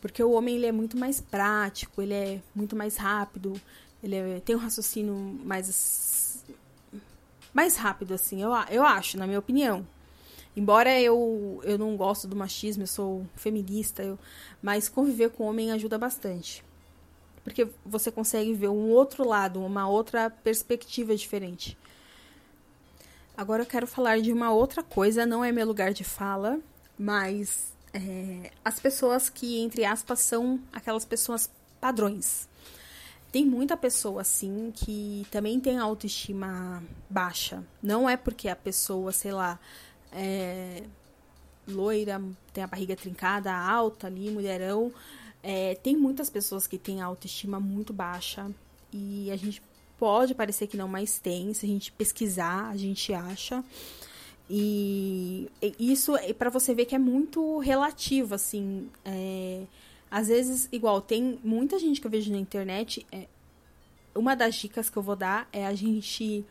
Porque 0.00 0.22
o 0.22 0.32
homem 0.32 0.56
ele 0.56 0.66
é 0.66 0.72
muito 0.72 0.96
mais 0.96 1.20
prático, 1.20 2.02
ele 2.02 2.14
é 2.14 2.42
muito 2.54 2.76
mais 2.76 2.96
rápido, 2.96 3.60
ele 4.02 4.16
é, 4.16 4.40
tem 4.40 4.54
um 4.54 4.58
raciocínio 4.58 5.14
mais 5.44 6.44
mais 7.52 7.76
rápido 7.76 8.12
assim, 8.12 8.42
eu, 8.42 8.50
eu 8.70 8.84
acho, 8.84 9.16
na 9.16 9.26
minha 9.26 9.38
opinião. 9.38 9.86
Embora 10.54 11.00
eu, 11.00 11.60
eu 11.64 11.78
não 11.78 11.96
gosto 11.96 12.28
do 12.28 12.36
machismo, 12.36 12.82
eu 12.82 12.86
sou 12.86 13.26
feminista, 13.34 14.02
eu, 14.02 14.18
mas 14.62 14.88
conviver 14.90 15.30
com 15.30 15.44
homem 15.44 15.72
ajuda 15.72 15.96
bastante. 15.96 16.62
Porque 17.42 17.68
você 17.84 18.10
consegue 18.10 18.52
ver 18.52 18.68
um 18.68 18.90
outro 18.90 19.26
lado, 19.26 19.62
uma 19.62 19.88
outra 19.88 20.28
perspectiva 20.28 21.14
diferente. 21.14 21.78
Agora 23.36 23.62
eu 23.62 23.66
quero 23.66 23.86
falar 23.86 24.20
de 24.20 24.32
uma 24.32 24.50
outra 24.50 24.82
coisa, 24.82 25.26
não 25.26 25.44
é 25.44 25.52
meu 25.52 25.66
lugar 25.66 25.92
de 25.92 26.04
fala, 26.04 26.58
mas 26.98 27.72
é, 27.96 28.50
as 28.64 28.78
pessoas 28.78 29.30
que, 29.30 29.58
entre 29.60 29.84
aspas, 29.84 30.20
são 30.20 30.60
aquelas 30.72 31.04
pessoas 31.04 31.50
padrões. 31.80 32.46
Tem 33.32 33.44
muita 33.44 33.76
pessoa 33.76 34.20
assim 34.20 34.72
que 34.74 35.26
também 35.30 35.58
tem 35.58 35.78
autoestima 35.78 36.82
baixa. 37.08 37.64
Não 37.82 38.08
é 38.08 38.16
porque 38.16 38.48
a 38.48 38.56
pessoa, 38.56 39.12
sei 39.12 39.32
lá, 39.32 39.58
é, 40.12 40.82
loira, 41.66 42.22
tem 42.52 42.62
a 42.62 42.66
barriga 42.66 42.94
trincada, 42.94 43.52
alta 43.54 44.06
ali, 44.06 44.30
mulherão. 44.30 44.92
É, 45.42 45.74
tem 45.76 45.96
muitas 45.96 46.28
pessoas 46.28 46.66
que 46.66 46.78
têm 46.78 47.00
autoestima 47.00 47.58
muito 47.58 47.92
baixa 47.92 48.50
e 48.92 49.30
a 49.30 49.36
gente 49.36 49.62
pode 49.98 50.34
parecer 50.34 50.66
que 50.66 50.76
não, 50.76 50.88
mas 50.88 51.18
tem. 51.18 51.52
Se 51.54 51.64
a 51.64 51.68
gente 51.68 51.92
pesquisar, 51.92 52.68
a 52.68 52.76
gente 52.76 53.12
acha. 53.12 53.64
E 54.48 55.50
isso 55.78 56.16
é 56.16 56.32
para 56.32 56.50
você 56.50 56.74
ver 56.74 56.84
que 56.84 56.94
é 56.94 56.98
muito 56.98 57.58
relativo, 57.58 58.34
assim. 58.34 58.88
É, 59.04 59.64
às 60.10 60.28
vezes, 60.28 60.68
igual, 60.70 61.00
tem 61.00 61.38
muita 61.42 61.78
gente 61.78 62.00
que 62.00 62.06
eu 62.06 62.10
vejo 62.10 62.30
na 62.30 62.38
internet. 62.38 63.04
É, 63.10 63.26
uma 64.14 64.34
das 64.34 64.54
dicas 64.54 64.88
que 64.88 64.96
eu 64.96 65.02
vou 65.02 65.16
dar 65.16 65.48
é 65.52 65.66
a 65.66 65.74
gente 65.74 66.44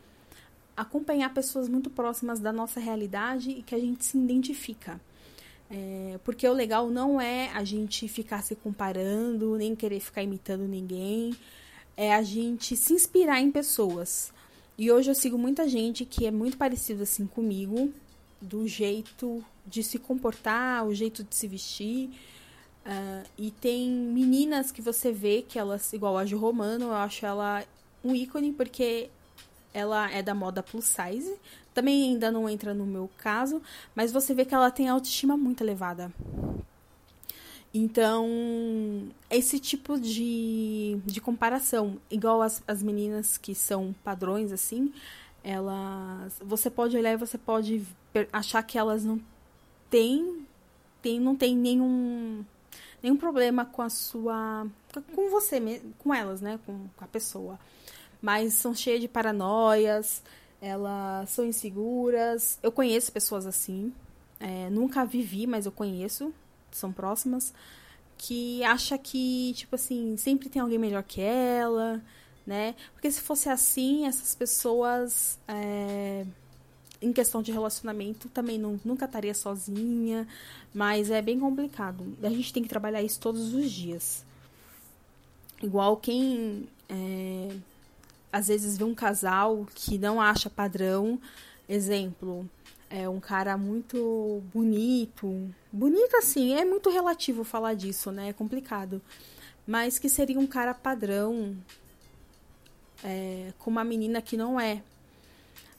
acompanhar 0.76 1.32
pessoas 1.32 1.68
muito 1.68 1.88
próximas 1.88 2.38
da 2.38 2.52
nossa 2.52 2.78
realidade 2.78 3.50
e 3.50 3.62
que 3.62 3.74
a 3.74 3.78
gente 3.78 4.04
se 4.04 4.18
identifica. 4.18 5.00
É, 5.70 6.20
porque 6.22 6.46
o 6.46 6.52
legal 6.52 6.90
não 6.90 7.20
é 7.20 7.50
a 7.52 7.64
gente 7.64 8.06
ficar 8.06 8.42
se 8.42 8.54
comparando, 8.54 9.56
nem 9.56 9.74
querer 9.74 10.00
ficar 10.00 10.22
imitando 10.22 10.68
ninguém, 10.68 11.34
é 11.96 12.14
a 12.14 12.22
gente 12.22 12.76
se 12.76 12.92
inspirar 12.92 13.40
em 13.40 13.50
pessoas. 13.50 14.32
E 14.78 14.92
hoje 14.92 15.10
eu 15.10 15.14
sigo 15.14 15.38
muita 15.38 15.66
gente 15.66 16.04
que 16.04 16.26
é 16.26 16.30
muito 16.30 16.58
parecido 16.58 17.02
assim 17.02 17.26
comigo, 17.26 17.92
do 18.40 18.68
jeito 18.68 19.42
de 19.66 19.82
se 19.82 19.98
comportar, 19.98 20.86
o 20.86 20.94
jeito 20.94 21.24
de 21.24 21.34
se 21.34 21.48
vestir. 21.48 22.10
Uh, 22.84 23.26
e 23.38 23.50
tem 23.50 23.90
meninas 23.90 24.70
que 24.70 24.82
você 24.82 25.10
vê 25.10 25.42
que 25.42 25.58
elas, 25.58 25.92
igual 25.92 26.18
a 26.18 26.26
Ju 26.26 26.36
Romano, 26.36 26.86
eu 26.86 26.92
acho 26.92 27.24
ela 27.24 27.64
um 28.04 28.14
ícone 28.14 28.52
porque 28.52 29.08
ela 29.72 30.10
é 30.10 30.22
da 30.22 30.34
moda 30.34 30.62
plus 30.62 30.84
size. 30.84 31.34
Também 31.74 32.10
ainda 32.10 32.30
não 32.30 32.48
entra 32.48 32.72
no 32.72 32.86
meu 32.86 33.10
caso, 33.16 33.62
mas 33.94 34.12
você 34.12 34.34
vê 34.34 34.44
que 34.44 34.54
ela 34.54 34.70
tem 34.70 34.88
autoestima 34.88 35.36
muito 35.36 35.64
elevada. 35.64 36.12
Então, 37.76 39.08
esse 39.28 39.58
tipo 39.58 40.00
de, 40.00 40.98
de 41.04 41.20
comparação, 41.20 41.98
igual 42.10 42.40
as, 42.40 42.62
as 42.66 42.82
meninas 42.82 43.36
que 43.36 43.54
são 43.54 43.94
padrões, 44.04 44.52
assim, 44.52 44.92
elas. 45.44 46.38
Você 46.40 46.70
pode 46.70 46.96
olhar 46.96 47.12
e 47.12 47.16
você 47.16 47.36
pode 47.36 47.82
achar 48.32 48.62
que 48.62 48.78
elas 48.78 49.04
não 49.04 49.20
têm. 49.90 50.46
Tem, 51.02 51.20
não 51.20 51.36
tem 51.36 51.54
nenhum, 51.54 52.44
nenhum 53.02 53.16
problema 53.16 53.64
com 53.64 53.82
a 53.82 53.90
sua. 53.90 54.66
com 55.14 55.28
você, 55.28 55.82
com 55.98 56.14
elas, 56.14 56.40
né? 56.40 56.58
Com, 56.64 56.88
com 56.96 57.04
a 57.04 57.08
pessoa 57.08 57.58
mas 58.20 58.54
são 58.54 58.74
cheias 58.74 59.00
de 59.00 59.08
paranoias, 59.08 60.22
elas 60.60 61.30
são 61.30 61.44
inseguras. 61.44 62.58
Eu 62.62 62.72
conheço 62.72 63.12
pessoas 63.12 63.46
assim, 63.46 63.92
é, 64.40 64.68
nunca 64.70 65.04
vivi, 65.04 65.46
mas 65.46 65.66
eu 65.66 65.72
conheço, 65.72 66.32
são 66.76 66.92
próximas, 66.92 67.52
que 68.18 68.62
acha 68.64 68.96
que, 68.96 69.52
tipo 69.54 69.74
assim, 69.74 70.16
sempre 70.16 70.48
tem 70.48 70.62
alguém 70.62 70.78
melhor 70.78 71.02
que 71.02 71.20
ela, 71.20 72.02
né? 72.46 72.74
Porque 72.92 73.10
se 73.10 73.20
fosse 73.20 73.48
assim, 73.48 74.06
essas 74.06 74.34
pessoas, 74.34 75.38
é, 75.48 76.24
em 77.00 77.12
questão 77.12 77.42
de 77.42 77.52
relacionamento, 77.52 78.28
também 78.28 78.58
não, 78.58 78.80
nunca 78.84 79.04
estaria 79.04 79.34
sozinha, 79.34 80.26
mas 80.72 81.10
é 81.10 81.20
bem 81.20 81.38
complicado. 81.38 82.16
A 82.22 82.28
gente 82.30 82.52
tem 82.52 82.62
que 82.62 82.68
trabalhar 82.68 83.02
isso 83.02 83.20
todos 83.20 83.52
os 83.54 83.70
dias. 83.70 84.24
Igual 85.62 85.96
quem. 85.96 86.68
É, 86.88 87.56
às 88.32 88.48
vezes 88.48 88.76
vê 88.76 88.84
um 88.84 88.94
casal 88.94 89.66
que 89.74 89.98
não 89.98 90.20
acha 90.20 90.50
padrão, 90.50 91.18
exemplo, 91.68 92.48
é 92.88 93.08
um 93.08 93.20
cara 93.20 93.56
muito 93.56 94.42
bonito, 94.52 95.50
bonito 95.72 96.16
assim, 96.16 96.54
é 96.54 96.64
muito 96.64 96.90
relativo 96.90 97.44
falar 97.44 97.74
disso, 97.74 98.12
né? 98.12 98.28
É 98.28 98.32
complicado, 98.32 99.02
mas 99.66 99.98
que 99.98 100.08
seria 100.08 100.38
um 100.38 100.46
cara 100.46 100.72
padrão 100.72 101.56
é, 103.02 103.52
com 103.58 103.70
uma 103.70 103.84
menina 103.84 104.22
que 104.22 104.36
não 104.36 104.58
é. 104.58 104.82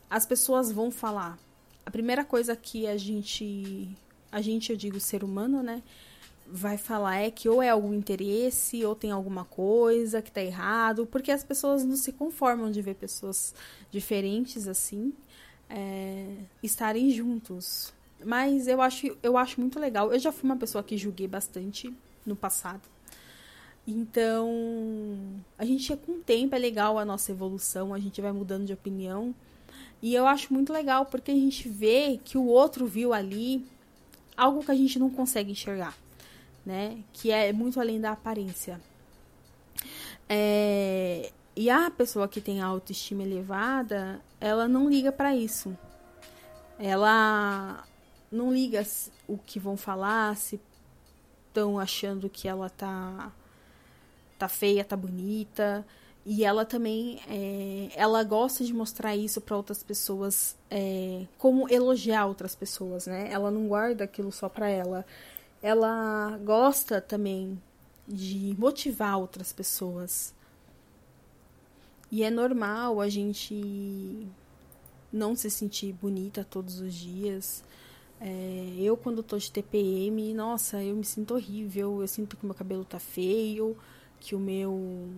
As 0.10 0.26
pessoas 0.26 0.72
vão 0.72 0.92
falar. 0.92 1.38
A 1.86 1.92
primeira 1.92 2.24
coisa 2.24 2.56
que 2.56 2.88
a 2.88 2.98
gente, 2.98 3.90
a 4.32 4.42
gente, 4.42 4.72
eu 4.72 4.78
digo 4.78 5.00
ser 5.00 5.24
humano, 5.24 5.64
né? 5.64 5.82
vai 6.50 6.78
falar 6.78 7.18
é 7.18 7.30
que 7.30 7.50
ou 7.50 7.62
é 7.62 7.70
algum 7.70 7.94
interesse 7.94 8.86
ou 8.86 8.96
tem 8.96 9.12
alguma 9.12 9.44
coisa 9.44 10.22
que 10.22 10.32
tá 10.32 10.42
errado, 10.42 11.06
porque 11.06 11.30
as 11.30 11.44
pessoas 11.44 11.84
não 11.84 11.98
se 11.98 12.14
conformam 12.14 12.72
de 12.72 12.82
ver 12.82 12.96
pessoas 12.96 13.54
diferentes 13.92 14.66
assim 14.66 15.14
é, 15.70 16.28
estarem 16.62 17.10
juntos. 17.12 17.94
Mas 18.24 18.68
eu 18.68 18.82
acho, 18.82 19.18
eu 19.22 19.38
acho 19.38 19.60
muito 19.60 19.80
legal. 19.80 20.12
Eu 20.12 20.20
já 20.20 20.32
fui 20.32 20.50
uma 20.50 20.58
pessoa 20.58 20.84
que 20.84 20.98
julguei 20.98 21.28
bastante 21.28 21.94
no 22.26 22.36
passado. 22.36 22.82
Então, 23.88 24.50
a 25.58 25.64
gente 25.64 25.96
com 25.96 26.14
o 26.14 26.20
tempo 26.20 26.54
é 26.56 26.60
legal 26.60 27.00
a 27.00 27.06
nossa 27.06 27.32
evolução, 27.32 27.94
a 27.94 28.00
gente 28.00 28.20
vai 28.20 28.32
mudando 28.32 28.66
de 28.66 28.74
opinião. 28.74 29.34
E 30.02 30.14
eu 30.14 30.28
acho 30.28 30.54
muito 30.54 30.74
legal 30.74 31.06
porque 31.06 31.32
a 31.32 31.36
gente 31.36 31.70
vê 31.70 32.20
que 32.24 32.38
o 32.38 32.46
outro 32.46 32.86
viu 32.86 33.14
ali 33.14 33.66
algo 34.36 34.64
que 34.64 34.72
a 34.72 34.76
gente 34.76 35.00
não 35.00 35.10
consegue 35.10 35.52
enxergar 35.52 35.96
né? 36.68 36.98
Que 37.14 37.32
é 37.32 37.54
muito 37.54 37.80
além 37.80 38.00
da 38.00 38.12
aparência. 38.12 38.80
É, 40.28 41.32
e 41.58 41.72
a 41.72 41.90
pessoa 41.90 42.28
que 42.28 42.40
tem 42.40 42.62
autoestima 42.62 43.24
elevada, 43.24 44.22
ela 44.40 44.68
não 44.68 44.88
liga 44.88 45.12
para 45.12 45.36
isso. 45.36 45.76
Ela 46.78 47.84
não 48.32 48.54
liga 48.54 48.86
o 49.28 49.40
que 49.40 49.60
vão 49.60 49.76
falar, 49.76 50.38
se 50.38 50.62
estão 51.48 51.80
achando 51.80 52.30
que 52.30 52.48
ela 52.48 52.70
tá 52.70 53.32
tá 54.38 54.48
feia, 54.48 54.86
tá 54.86 54.96
bonita. 54.96 55.84
E 56.24 56.46
ela 56.46 56.64
também, 56.64 57.20
é, 57.28 57.90
ela 57.96 58.24
gosta 58.24 58.64
de 58.64 58.72
mostrar 58.72 59.16
isso 59.16 59.42
para 59.42 59.58
outras 59.58 59.82
pessoas, 59.82 60.56
é, 60.70 61.26
como 61.40 61.68
elogiar 61.74 62.28
outras 62.28 62.54
pessoas, 62.54 63.08
né? 63.08 63.30
Ela 63.32 63.50
não 63.50 63.68
guarda 63.68 64.04
aquilo 64.04 64.32
só 64.32 64.48
para 64.48 64.70
ela. 64.70 65.04
Ela 65.60 66.38
gosta 66.44 67.02
também 67.02 67.60
de 68.08 68.56
motivar 68.60 69.18
outras 69.18 69.52
pessoas. 69.52 70.37
E 72.12 72.24
é 72.24 72.30
normal 72.30 73.02
a 73.02 73.10
gente 73.10 74.28
não 75.12 75.36
se 75.36 75.50
sentir 75.50 75.94
bonita 75.94 76.46
todos 76.50 76.80
os 76.80 76.94
dias. 76.94 77.64
É, 78.20 78.76
eu, 78.80 78.98
quando 78.98 79.22
tô 79.22 79.38
de 79.38 79.52
TPM, 79.52 80.34
nossa, 80.34 80.82
eu 80.82 80.96
me 80.96 81.04
sinto 81.04 81.34
horrível. 81.34 82.02
Eu 82.02 82.08
sinto 82.08 82.38
que 82.38 82.46
meu 82.46 82.56
cabelo 82.56 82.86
tá 82.86 83.00
feio, 83.00 83.78
que 84.20 84.36
o 84.36 84.40
meu 84.40 85.10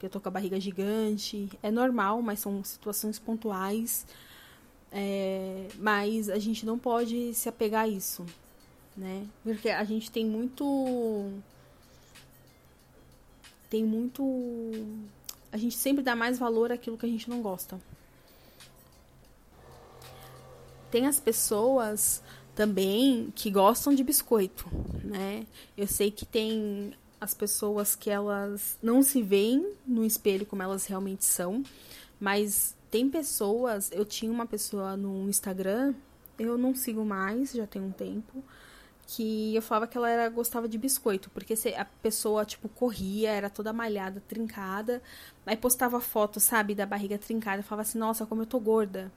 que 0.00 0.06
eu 0.06 0.10
tô 0.10 0.18
com 0.18 0.28
a 0.28 0.32
barriga 0.32 0.58
gigante. 0.58 1.48
É 1.62 1.70
normal, 1.70 2.22
mas 2.22 2.40
são 2.40 2.64
situações 2.64 3.18
pontuais. 3.18 4.06
É, 4.90 5.68
mas 5.78 6.28
a 6.28 6.38
gente 6.38 6.66
não 6.66 6.78
pode 6.78 7.32
se 7.34 7.48
apegar 7.48 7.84
a 7.84 7.88
isso, 7.88 8.26
né? 8.96 9.26
Porque 9.44 9.68
a 9.68 9.84
gente 9.84 10.10
tem 10.10 10.24
muito. 10.24 11.30
Tem 13.68 13.84
muito. 13.84 14.22
A 15.52 15.56
gente 15.56 15.76
sempre 15.76 16.02
dá 16.02 16.14
mais 16.14 16.38
valor 16.38 16.70
àquilo 16.70 16.96
que 16.96 17.06
a 17.06 17.08
gente 17.08 17.28
não 17.28 17.42
gosta. 17.42 17.80
Tem 20.90 21.06
as 21.06 21.20
pessoas 21.20 22.22
também 22.54 23.32
que 23.34 23.50
gostam 23.50 23.94
de 23.94 24.02
biscoito, 24.02 24.68
né? 25.04 25.46
Eu 25.76 25.86
sei 25.86 26.10
que 26.10 26.26
tem 26.26 26.92
as 27.20 27.34
pessoas 27.34 27.94
que 27.94 28.10
elas 28.10 28.78
não 28.82 29.02
se 29.02 29.22
veem 29.22 29.74
no 29.86 30.04
espelho 30.04 30.46
como 30.46 30.62
elas 30.62 30.86
realmente 30.86 31.24
são, 31.24 31.62
mas 32.18 32.74
tem 32.90 33.08
pessoas, 33.08 33.90
eu 33.92 34.04
tinha 34.04 34.32
uma 34.32 34.46
pessoa 34.46 34.96
no 34.96 35.28
Instagram, 35.28 35.94
eu 36.38 36.56
não 36.56 36.74
sigo 36.74 37.04
mais, 37.04 37.52
já 37.52 37.66
tem 37.66 37.80
um 37.80 37.92
tempo, 37.92 38.42
que 39.12 39.56
eu 39.56 39.60
falava 39.60 39.88
que 39.88 39.98
ela 39.98 40.08
era, 40.08 40.28
gostava 40.28 40.68
de 40.68 40.78
biscoito, 40.78 41.30
porque 41.30 41.54
a 41.76 41.84
pessoa, 41.84 42.44
tipo, 42.44 42.68
corria, 42.68 43.30
era 43.30 43.50
toda 43.50 43.72
malhada, 43.72 44.22
trincada, 44.28 45.02
aí 45.44 45.56
postava 45.56 46.00
foto, 46.00 46.38
sabe, 46.38 46.76
da 46.76 46.86
barriga 46.86 47.18
trincada, 47.18 47.60
falava 47.60 47.82
assim, 47.82 47.98
nossa, 47.98 48.24
como 48.24 48.42
eu 48.42 48.46
tô 48.46 48.60
gorda. 48.60 49.10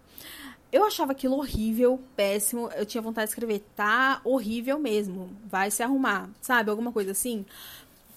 Eu 0.71 0.83
achava 0.83 1.11
aquilo 1.11 1.37
horrível, 1.37 2.01
péssimo, 2.15 2.71
eu 2.75 2.87
tinha 2.87 3.03
vontade 3.03 3.27
de 3.27 3.33
escrever, 3.33 3.63
tá 3.75 4.19
horrível 4.23 4.79
mesmo, 4.79 5.29
vai 5.45 5.69
se 5.69 5.83
arrumar, 5.83 6.27
sabe, 6.41 6.71
alguma 6.71 6.91
coisa 6.91 7.11
assim. 7.11 7.45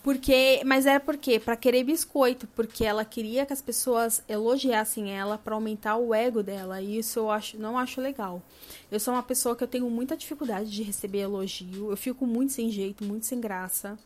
Porque, 0.06 0.62
mas 0.64 0.86
era 0.86 1.00
por 1.00 1.16
quê? 1.16 1.40
Para 1.40 1.56
querer 1.56 1.82
biscoito, 1.82 2.46
porque 2.54 2.84
ela 2.84 3.04
queria 3.04 3.44
que 3.44 3.52
as 3.52 3.60
pessoas 3.60 4.22
elogiassem 4.28 5.10
ela 5.10 5.36
para 5.36 5.56
aumentar 5.56 5.96
o 5.96 6.14
ego 6.14 6.44
dela, 6.44 6.80
e 6.80 6.98
isso 6.98 7.18
eu 7.18 7.28
acho, 7.28 7.58
não 7.58 7.76
acho 7.76 8.00
legal. 8.00 8.40
Eu 8.88 9.00
sou 9.00 9.12
uma 9.12 9.22
pessoa 9.24 9.56
que 9.56 9.64
eu 9.64 9.66
tenho 9.66 9.90
muita 9.90 10.16
dificuldade 10.16 10.70
de 10.70 10.84
receber 10.84 11.22
elogio, 11.22 11.90
eu 11.90 11.96
fico 11.96 12.24
muito 12.24 12.52
sem 12.52 12.70
jeito, 12.70 13.02
muito 13.02 13.26
sem 13.26 13.40
graça. 13.40 13.98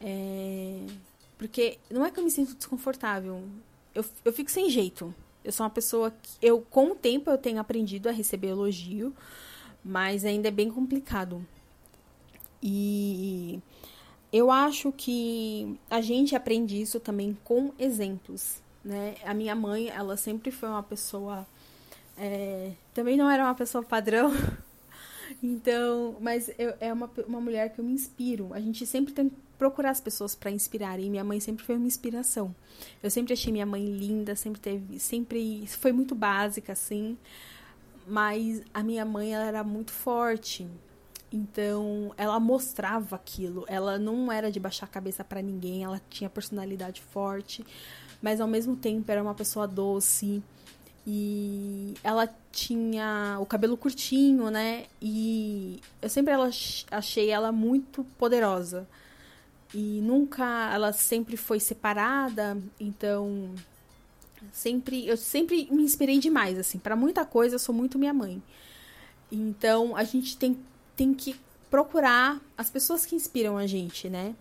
É... 0.00 0.86
Porque 1.36 1.78
não 1.90 2.06
é 2.06 2.12
que 2.12 2.20
eu 2.20 2.22
me 2.22 2.30
sinto 2.30 2.54
desconfortável, 2.54 3.42
eu, 3.92 4.04
eu 4.24 4.32
fico 4.32 4.52
sem 4.52 4.70
jeito. 4.70 5.12
Eu 5.42 5.50
sou 5.50 5.64
uma 5.66 5.70
pessoa 5.70 6.12
que 6.12 6.30
eu 6.40 6.60
com 6.60 6.92
o 6.92 6.94
tempo 6.94 7.28
eu 7.28 7.38
tenho 7.38 7.58
aprendido 7.58 8.08
a 8.08 8.12
receber 8.12 8.50
elogio, 8.50 9.12
mas 9.84 10.24
ainda 10.24 10.46
é 10.46 10.52
bem 10.52 10.70
complicado. 10.70 11.44
E 12.62 13.60
eu 14.34 14.50
acho 14.50 14.90
que 14.90 15.78
a 15.88 16.00
gente 16.00 16.34
aprende 16.34 16.82
isso 16.82 16.98
também 16.98 17.38
com 17.44 17.72
exemplos, 17.78 18.60
né? 18.84 19.14
A 19.24 19.32
minha 19.32 19.54
mãe, 19.54 19.90
ela 19.90 20.16
sempre 20.16 20.50
foi 20.50 20.68
uma 20.68 20.82
pessoa, 20.82 21.46
é, 22.18 22.72
também 22.92 23.16
não 23.16 23.30
era 23.30 23.44
uma 23.44 23.54
pessoa 23.54 23.84
padrão, 23.84 24.32
então, 25.40 26.16
mas 26.20 26.50
eu, 26.58 26.74
é 26.80 26.92
uma, 26.92 27.08
uma 27.28 27.40
mulher 27.40 27.72
que 27.72 27.80
eu 27.80 27.84
me 27.84 27.92
inspiro. 27.92 28.52
A 28.52 28.58
gente 28.58 28.84
sempre 28.84 29.14
tem 29.14 29.28
que 29.28 29.36
procurar 29.56 29.90
as 29.90 30.00
pessoas 30.00 30.34
para 30.34 30.50
inspirar 30.50 30.98
e 30.98 31.08
minha 31.08 31.22
mãe 31.22 31.38
sempre 31.38 31.64
foi 31.64 31.76
uma 31.76 31.86
inspiração. 31.86 32.52
Eu 33.00 33.12
sempre 33.12 33.34
achei 33.34 33.52
minha 33.52 33.64
mãe 33.64 33.86
linda, 33.86 34.34
sempre 34.34 34.60
teve, 34.60 34.98
sempre 34.98 35.64
foi 35.68 35.92
muito 35.92 36.12
básica 36.12 36.72
assim, 36.72 37.16
mas 38.04 38.62
a 38.74 38.82
minha 38.82 39.04
mãe 39.04 39.32
ela 39.32 39.44
era 39.44 39.62
muito 39.62 39.92
forte. 39.92 40.66
Então, 41.34 42.14
ela 42.16 42.38
mostrava 42.38 43.16
aquilo. 43.16 43.64
Ela 43.66 43.98
não 43.98 44.30
era 44.30 44.52
de 44.52 44.60
baixar 44.60 44.86
a 44.86 44.88
cabeça 44.88 45.24
para 45.24 45.42
ninguém, 45.42 45.82
ela 45.82 46.00
tinha 46.08 46.30
personalidade 46.30 47.02
forte, 47.02 47.66
mas 48.22 48.40
ao 48.40 48.46
mesmo 48.46 48.76
tempo 48.76 49.10
era 49.10 49.20
uma 49.20 49.34
pessoa 49.34 49.66
doce. 49.66 50.40
E 51.04 51.94
ela 52.04 52.32
tinha 52.52 53.36
o 53.40 53.46
cabelo 53.46 53.76
curtinho, 53.76 54.48
né? 54.48 54.86
E 55.02 55.80
eu 56.00 56.08
sempre 56.08 56.32
ela, 56.32 56.48
achei 56.92 57.30
ela 57.30 57.50
muito 57.50 58.04
poderosa. 58.16 58.86
E 59.74 60.00
nunca, 60.02 60.72
ela 60.72 60.92
sempre 60.92 61.36
foi 61.36 61.58
separada, 61.58 62.56
então 62.78 63.50
sempre 64.52 65.04
eu 65.06 65.16
sempre 65.16 65.66
me 65.70 65.82
inspirei 65.82 66.18
demais 66.18 66.58
assim, 66.58 66.78
para 66.78 66.94
muita 66.94 67.24
coisa 67.24 67.56
eu 67.56 67.58
sou 67.58 67.74
muito 67.74 67.98
minha 67.98 68.14
mãe. 68.14 68.40
Então, 69.32 69.96
a 69.96 70.04
gente 70.04 70.36
tem 70.36 70.56
tem 70.96 71.14
que 71.14 71.36
procurar 71.70 72.40
as 72.56 72.70
pessoas 72.70 73.04
que 73.04 73.16
inspiram 73.16 73.56
a 73.56 73.66
gente, 73.66 74.08
né? 74.08 74.34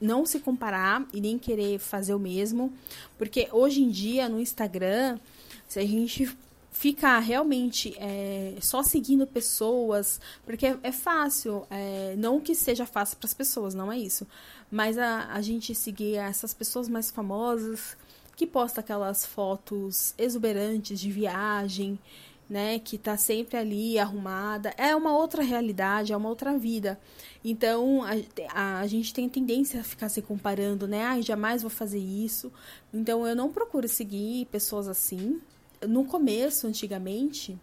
Não 0.00 0.26
se 0.26 0.40
comparar 0.40 1.06
e 1.12 1.20
nem 1.20 1.38
querer 1.38 1.78
fazer 1.78 2.14
o 2.14 2.18
mesmo, 2.18 2.72
porque 3.16 3.48
hoje 3.52 3.82
em 3.82 3.90
dia 3.90 4.28
no 4.28 4.40
Instagram, 4.40 5.18
se 5.68 5.78
a 5.78 5.86
gente 5.86 6.36
ficar 6.72 7.18
realmente 7.18 7.94
é, 7.98 8.56
só 8.60 8.82
seguindo 8.82 9.26
pessoas, 9.26 10.20
porque 10.44 10.66
é, 10.66 10.78
é 10.82 10.92
fácil, 10.92 11.66
é, 11.70 12.14
não 12.16 12.40
que 12.40 12.54
seja 12.54 12.86
fácil 12.86 13.18
para 13.18 13.26
as 13.26 13.34
pessoas, 13.34 13.74
não 13.74 13.92
é 13.92 13.98
isso, 13.98 14.26
mas 14.70 14.96
a, 14.96 15.26
a 15.32 15.42
gente 15.42 15.74
seguir 15.74 16.16
essas 16.16 16.54
pessoas 16.54 16.88
mais 16.88 17.10
famosas 17.10 17.96
que 18.36 18.46
posta 18.46 18.80
aquelas 18.80 19.26
fotos 19.26 20.14
exuberantes 20.16 20.98
de 20.98 21.10
viagem, 21.10 21.98
né, 22.50 22.80
que 22.80 22.96
está 22.96 23.16
sempre 23.16 23.56
ali 23.56 23.96
arrumada, 23.96 24.74
é 24.76 24.94
uma 24.96 25.16
outra 25.16 25.40
realidade, 25.40 26.12
é 26.12 26.16
uma 26.16 26.28
outra 26.28 26.58
vida. 26.58 26.98
Então 27.44 28.02
a, 28.02 28.10
a, 28.52 28.80
a, 28.80 28.86
gente 28.88 29.14
tem 29.14 29.28
tendência 29.28 29.80
a 29.80 29.84
ficar 29.84 30.08
se 30.08 30.20
comparando, 30.20 30.88
né? 30.88 31.04
Ai, 31.04 31.22
jamais 31.22 31.62
vou 31.62 31.70
fazer 31.70 32.00
isso. 32.00 32.52
Então 32.92 33.24
eu 33.24 33.36
não 33.36 33.52
procuro 33.52 33.86
seguir 33.86 34.46
pessoas 34.46 34.88
assim. 34.88 35.40
No 35.86 36.04
começo, 36.04 36.66
antigamente, 36.66 37.56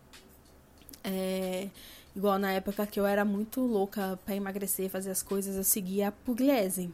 é, 1.04 1.68
igual 2.16 2.40
na 2.40 2.54
época 2.54 2.88
que 2.88 2.98
eu 2.98 3.06
era 3.06 3.26
muito 3.26 3.60
louca 3.60 4.18
para 4.24 4.38
emagrecer, 4.38 4.90
fazer 4.90 5.12
as 5.12 5.22
coisas, 5.22 5.58
eu 5.58 5.66
seguia 5.66 6.08
a 6.08 6.12
Pugliese. 6.14 6.90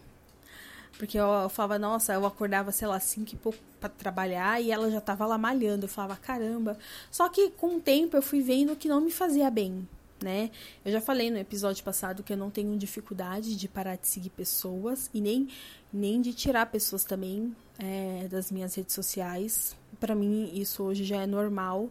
Porque 0.97 1.17
eu, 1.17 1.25
eu, 1.25 1.49
falava, 1.49 1.79
nossa, 1.79 2.13
eu 2.13 2.25
acordava, 2.25 2.71
sei 2.71 2.87
lá, 2.87 2.99
cinco 2.99 3.33
e 3.33 3.37
pouco 3.37 3.57
pra 3.79 3.89
trabalhar 3.89 4.61
e 4.61 4.71
ela 4.71 4.89
já 4.89 5.01
tava 5.01 5.25
lá 5.25 5.37
malhando. 5.37 5.85
Eu 5.85 5.89
falava, 5.89 6.15
caramba. 6.15 6.77
Só 7.11 7.27
que 7.29 7.49
com 7.51 7.77
o 7.77 7.81
tempo 7.81 8.15
eu 8.15 8.21
fui 8.21 8.41
vendo 8.41 8.75
que 8.75 8.87
não 8.87 9.01
me 9.01 9.11
fazia 9.11 9.49
bem, 9.49 9.87
né? 10.21 10.51
Eu 10.85 10.91
já 10.91 11.01
falei 11.01 11.31
no 11.31 11.37
episódio 11.37 11.83
passado 11.83 12.23
que 12.23 12.31
eu 12.31 12.37
não 12.37 12.49
tenho 12.49 12.77
dificuldade 12.77 13.55
de 13.55 13.67
parar 13.67 13.95
de 13.95 14.07
seguir 14.07 14.29
pessoas 14.29 15.09
e 15.13 15.19
nem, 15.19 15.47
nem 15.91 16.21
de 16.21 16.33
tirar 16.33 16.67
pessoas 16.67 17.03
também 17.03 17.55
é, 17.79 18.27
das 18.29 18.51
minhas 18.51 18.75
redes 18.75 18.93
sociais. 18.93 19.75
para 19.99 20.15
mim, 20.15 20.51
isso 20.53 20.83
hoje 20.83 21.03
já 21.03 21.21
é 21.21 21.27
normal. 21.27 21.89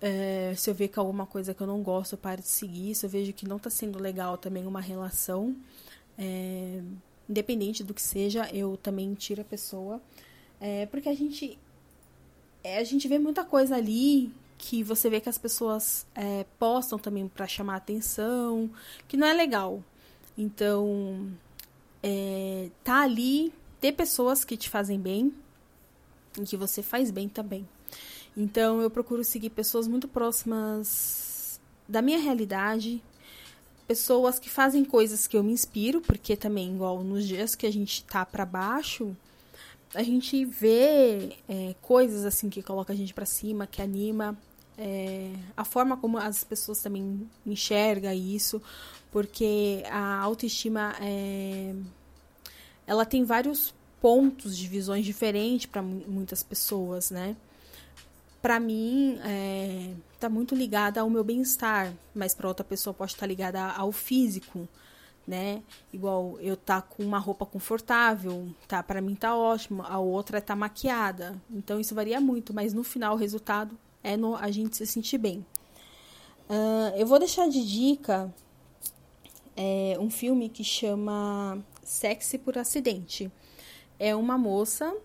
É, 0.00 0.54
se 0.56 0.70
eu 0.70 0.74
ver 0.74 0.88
que 0.88 0.98
alguma 0.98 1.26
coisa 1.26 1.52
que 1.52 1.60
eu 1.60 1.66
não 1.66 1.82
gosto, 1.82 2.12
eu 2.12 2.18
paro 2.18 2.40
de 2.40 2.48
seguir. 2.48 2.94
Se 2.94 3.06
eu 3.06 3.10
vejo 3.10 3.32
que 3.32 3.46
não 3.46 3.58
tá 3.58 3.70
sendo 3.70 4.00
legal 4.00 4.36
também 4.36 4.66
uma 4.66 4.80
relação. 4.80 5.56
É, 6.16 6.80
independente 7.28 7.84
do 7.84 7.94
que 7.94 8.02
seja, 8.02 8.48
eu 8.52 8.76
também 8.76 9.14
tiro 9.14 9.42
a 9.42 9.44
pessoa. 9.44 10.00
É, 10.60 10.86
porque 10.86 11.08
a 11.08 11.14
gente. 11.14 11.58
É, 12.64 12.78
a 12.78 12.84
gente 12.84 13.06
vê 13.06 13.18
muita 13.18 13.44
coisa 13.44 13.76
ali 13.76 14.32
que 14.56 14.82
você 14.82 15.08
vê 15.08 15.20
que 15.20 15.28
as 15.28 15.38
pessoas 15.38 16.04
é, 16.14 16.44
postam 16.58 16.98
também 16.98 17.28
para 17.28 17.46
chamar 17.46 17.76
atenção, 17.76 18.68
que 19.06 19.16
não 19.16 19.26
é 19.26 19.32
legal. 19.32 19.82
Então, 20.36 21.30
é, 22.02 22.68
tá 22.82 23.02
ali, 23.02 23.52
ter 23.80 23.92
pessoas 23.92 24.44
que 24.44 24.56
te 24.56 24.68
fazem 24.68 24.98
bem 24.98 25.32
e 26.38 26.44
que 26.44 26.56
você 26.56 26.82
faz 26.82 27.10
bem 27.10 27.28
também. 27.28 27.66
Então, 28.36 28.80
eu 28.80 28.90
procuro 28.90 29.22
seguir 29.24 29.50
pessoas 29.50 29.86
muito 29.86 30.08
próximas 30.08 31.60
da 31.88 32.02
minha 32.02 32.18
realidade, 32.18 33.02
pessoas 33.88 34.38
que 34.38 34.50
fazem 34.50 34.84
coisas 34.84 35.26
que 35.26 35.34
eu 35.34 35.42
me 35.42 35.50
inspiro, 35.50 36.02
porque 36.02 36.36
também, 36.36 36.74
igual 36.74 37.02
nos 37.02 37.26
dias 37.26 37.54
que 37.54 37.66
a 37.66 37.72
gente 37.72 38.04
tá 38.04 38.24
para 38.24 38.44
baixo, 38.44 39.16
a 39.94 40.02
gente 40.02 40.44
vê 40.44 41.36
é, 41.48 41.74
coisas 41.80 42.26
assim 42.26 42.50
que 42.50 42.62
coloca 42.62 42.92
a 42.92 42.96
gente 42.96 43.14
para 43.14 43.24
cima, 43.24 43.66
que 43.66 43.80
anima. 43.80 44.36
É, 44.76 45.32
a 45.56 45.64
forma 45.64 45.96
como 45.96 46.18
as 46.18 46.44
pessoas 46.44 46.80
também 46.80 47.28
enxergam 47.44 48.12
isso. 48.12 48.62
porque 49.10 49.82
a 49.90 50.18
autoestima 50.18 50.94
é, 51.00 51.74
ela 52.86 53.06
tem 53.06 53.24
vários 53.24 53.74
pontos 54.00 54.56
de 54.56 54.68
visões 54.68 55.04
diferentes 55.04 55.66
para 55.66 55.82
muitas 55.82 56.42
pessoas, 56.42 57.10
né? 57.10 57.34
Para 58.40 58.60
mim, 58.60 59.18
é, 59.24 59.94
tá 60.20 60.28
muito 60.28 60.54
ligada 60.54 61.00
ao 61.00 61.10
meu 61.10 61.24
bem-estar, 61.24 61.92
mas 62.14 62.34
para 62.34 62.48
outra 62.48 62.64
pessoa 62.64 62.94
pode 62.94 63.12
estar 63.12 63.26
ligada 63.26 63.60
ao 63.72 63.90
físico, 63.90 64.68
né? 65.26 65.62
Igual 65.92 66.38
eu 66.40 66.56
tá 66.56 66.80
com 66.80 67.02
uma 67.02 67.18
roupa 67.18 67.44
confortável, 67.44 68.48
tá? 68.66 68.82
Para 68.82 69.00
mim 69.00 69.14
tá 69.14 69.36
ótimo. 69.36 69.82
A 69.82 69.98
outra 69.98 70.40
tá 70.40 70.54
maquiada. 70.54 71.40
Então 71.50 71.80
isso 71.80 71.94
varia 71.94 72.20
muito, 72.20 72.54
mas 72.54 72.72
no 72.72 72.84
final 72.84 73.14
o 73.14 73.18
resultado 73.18 73.76
é 74.02 74.16
no, 74.16 74.36
a 74.36 74.50
gente 74.50 74.76
se 74.76 74.86
sentir 74.86 75.18
bem. 75.18 75.44
Uh, 76.48 76.96
eu 76.96 77.06
vou 77.06 77.18
deixar 77.18 77.48
de 77.48 77.62
dica 77.66 78.32
é, 79.54 79.96
um 80.00 80.08
filme 80.08 80.48
que 80.48 80.62
chama 80.62 81.58
Sexy 81.82 82.38
por 82.38 82.56
Acidente. 82.56 83.30
É 83.98 84.14
uma 84.14 84.38
moça 84.38 84.96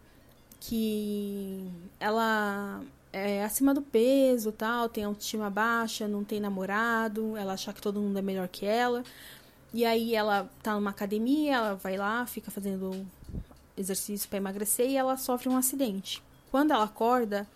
que 0.59 1.67
ela 1.99 2.81
é 3.13 3.43
acima 3.43 3.73
do 3.75 3.81
peso, 3.81 4.51
tal, 4.51 4.89
tem 4.89 5.03
autoestima 5.03 5.49
baixa, 5.49 6.07
não 6.07 6.23
tem 6.23 6.39
namorado, 6.39 7.37
ela 7.37 7.53
acha 7.53 7.71
que 7.71 7.81
todo 7.81 8.01
mundo 8.01 8.17
é 8.17 8.21
melhor 8.23 8.47
que 8.47 8.65
ela. 8.65 9.03
E 9.71 9.85
aí 9.85 10.15
ela 10.15 10.49
tá 10.63 10.73
numa 10.73 10.89
academia, 10.89 11.55
ela 11.55 11.75
vai 11.75 11.95
lá, 11.95 12.25
fica 12.25 12.49
fazendo 12.49 13.05
exercício 13.77 14.27
para 14.27 14.37
emagrecer 14.37 14.89
e 14.89 14.97
ela 14.97 15.15
sofre 15.15 15.47
um 15.47 15.55
acidente. 15.55 16.23
Quando 16.51 16.71
ela 16.71 16.85
acorda, 16.85 17.47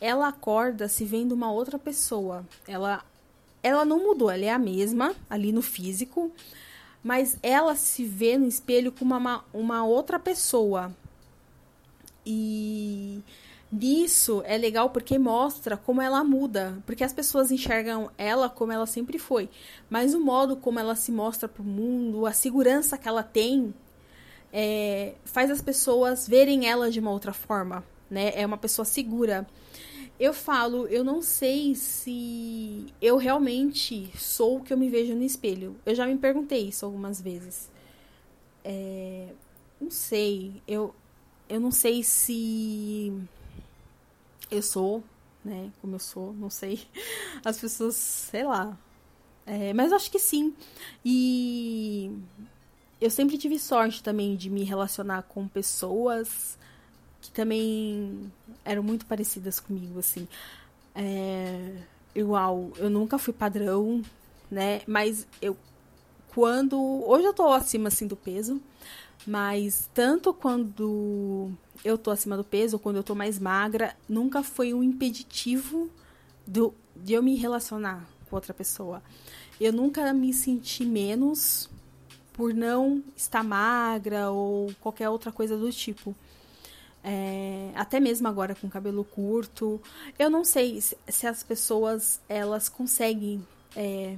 ela 0.00 0.28
acorda 0.28 0.88
se 0.88 1.04
vendo 1.04 1.32
uma 1.32 1.50
outra 1.50 1.78
pessoa. 1.78 2.44
Ela 2.66 3.04
ela 3.62 3.84
não 3.84 3.98
mudou, 3.98 4.30
ela 4.30 4.44
é 4.44 4.50
a 4.50 4.58
mesma 4.58 5.14
ali 5.28 5.52
no 5.52 5.62
físico, 5.62 6.30
mas 7.02 7.36
ela 7.42 7.74
se 7.74 8.04
vê 8.04 8.38
no 8.38 8.46
espelho 8.46 8.92
como 8.92 9.14
uma, 9.16 9.44
uma 9.52 9.84
outra 9.84 10.18
pessoa. 10.18 10.92
E 12.24 13.22
nisso 13.70 14.42
é 14.46 14.56
legal 14.56 14.90
porque 14.90 15.18
mostra 15.18 15.76
como 15.76 16.00
ela 16.00 16.24
muda, 16.24 16.82
porque 16.86 17.04
as 17.04 17.12
pessoas 17.12 17.50
enxergam 17.50 18.10
ela 18.16 18.48
como 18.48 18.72
ela 18.72 18.86
sempre 18.86 19.18
foi, 19.18 19.48
mas 19.90 20.14
o 20.14 20.20
modo 20.20 20.56
como 20.56 20.78
ela 20.78 20.96
se 20.96 21.12
mostra 21.12 21.48
para 21.48 21.62
o 21.62 21.66
mundo, 21.66 22.26
a 22.26 22.32
segurança 22.32 22.96
que 22.96 23.08
ela 23.08 23.22
tem, 23.22 23.74
é, 24.52 25.14
faz 25.24 25.50
as 25.50 25.60
pessoas 25.60 26.26
verem 26.26 26.66
ela 26.68 26.90
de 26.90 27.00
uma 27.00 27.10
outra 27.10 27.32
forma, 27.32 27.84
né? 28.10 28.32
É 28.34 28.46
uma 28.46 28.56
pessoa 28.56 28.84
segura 28.84 29.46
eu 30.18 30.34
falo, 30.34 30.88
eu 30.88 31.04
não 31.04 31.22
sei 31.22 31.76
se 31.76 32.86
eu 33.00 33.16
realmente 33.16 34.10
sou 34.16 34.56
o 34.56 34.62
que 34.62 34.72
eu 34.72 34.76
me 34.76 34.90
vejo 34.90 35.14
no 35.14 35.22
espelho. 35.22 35.76
Eu 35.86 35.94
já 35.94 36.06
me 36.06 36.16
perguntei 36.18 36.68
isso 36.68 36.84
algumas 36.84 37.20
vezes. 37.20 37.70
É, 38.64 39.28
não 39.80 39.90
sei, 39.90 40.60
eu, 40.66 40.92
eu 41.48 41.60
não 41.60 41.70
sei 41.70 42.02
se 42.02 43.12
eu 44.50 44.62
sou, 44.62 45.02
né, 45.44 45.70
como 45.80 45.96
eu 45.96 45.98
sou, 45.98 46.32
não 46.32 46.50
sei. 46.50 46.86
As 47.44 47.58
pessoas, 47.58 47.96
sei 47.96 48.44
lá. 48.44 48.76
É, 49.46 49.72
mas 49.72 49.92
acho 49.92 50.10
que 50.10 50.18
sim. 50.18 50.54
E 51.04 52.12
eu 53.00 53.10
sempre 53.10 53.38
tive 53.38 53.58
sorte 53.58 54.02
também 54.02 54.36
de 54.36 54.50
me 54.50 54.62
relacionar 54.64 55.22
com 55.22 55.48
pessoas 55.48 56.58
que 57.20 57.30
também 57.30 58.30
eram 58.64 58.82
muito 58.82 59.06
parecidas 59.06 59.58
comigo, 59.58 59.98
assim. 59.98 60.28
É, 60.94 61.76
igual, 62.14 62.70
eu 62.76 62.90
nunca 62.90 63.18
fui 63.18 63.32
padrão, 63.32 64.02
né? 64.50 64.82
Mas 64.86 65.26
eu 65.40 65.56
quando 66.34 66.78
hoje 67.04 67.24
eu 67.24 67.32
tô 67.32 67.48
acima 67.52 67.88
assim 67.88 68.06
do 68.06 68.14
peso, 68.14 68.60
mas 69.26 69.88
tanto 69.92 70.32
quando 70.32 71.50
eu 71.84 71.98
tô 71.98 72.10
acima 72.10 72.36
do 72.36 72.44
peso 72.44 72.76
ou 72.76 72.80
quando 72.80 72.96
eu 72.96 73.02
tô 73.02 73.14
mais 73.14 73.38
magra, 73.38 73.94
nunca 74.08 74.42
foi 74.42 74.72
um 74.72 74.82
impeditivo 74.82 75.90
do, 76.46 76.74
de 76.96 77.12
eu 77.12 77.22
me 77.22 77.36
relacionar 77.36 78.06
com 78.28 78.36
outra 78.36 78.54
pessoa. 78.54 79.02
Eu 79.60 79.72
nunca 79.72 80.12
me 80.12 80.32
senti 80.32 80.84
menos 80.84 81.68
por 82.32 82.54
não 82.54 83.02
estar 83.16 83.42
magra 83.42 84.30
ou 84.30 84.72
qualquer 84.80 85.08
outra 85.08 85.32
coisa 85.32 85.56
do 85.56 85.70
tipo. 85.72 86.14
É, 87.02 87.70
até 87.74 87.98
mesmo 87.98 88.28
agora 88.28 88.54
com 88.54 88.68
cabelo 88.68 89.04
curto. 89.04 89.80
Eu 90.18 90.30
não 90.30 90.44
sei 90.44 90.80
se, 90.80 90.96
se 91.08 91.26
as 91.26 91.42
pessoas 91.42 92.20
elas 92.28 92.68
conseguem 92.68 93.44
é, 93.74 94.16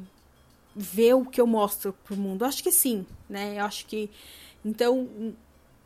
ver 0.74 1.14
o 1.14 1.24
que 1.24 1.40
eu 1.40 1.46
mostro 1.46 1.92
pro 2.04 2.16
mundo. 2.16 2.42
Eu 2.42 2.48
acho 2.48 2.62
que 2.62 2.72
sim, 2.72 3.06
né? 3.28 3.58
Eu 3.58 3.64
acho 3.64 3.86
que. 3.86 4.10
Então, 4.64 5.34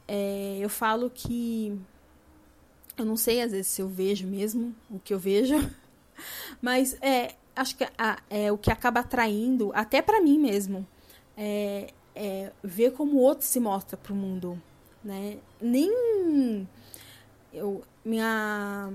é, 0.09 0.59
eu 0.61 0.69
falo 0.69 1.11
que. 1.11 1.79
Eu 2.97 3.05
não 3.05 3.17
sei 3.17 3.43
às 3.43 3.51
vezes 3.51 3.67
se 3.67 3.83
eu 3.83 3.89
vejo 3.89 4.27
mesmo 4.27 4.75
o 4.89 5.01
que 5.01 5.13
eu 5.13 5.19
vejo, 5.19 5.55
mas 6.63 6.97
é, 7.03 7.35
acho 7.57 7.77
que 7.77 7.85
a, 7.99 8.23
é 8.31 8.53
o 8.53 8.59
que 8.59 8.71
acaba 8.71 9.01
atraindo, 9.01 9.73
até 9.75 10.01
para 10.01 10.21
mim 10.21 10.39
mesmo, 10.39 10.87
é, 11.37 11.93
é 12.15 12.53
ver 12.63 12.93
como 12.93 13.17
o 13.17 13.21
outro 13.21 13.45
se 13.45 13.59
mostra 13.59 13.97
pro 13.97 14.15
mundo, 14.15 14.61
né? 15.03 15.39
Nem 15.61 16.69
eu 17.53 17.83
minha 18.05 18.93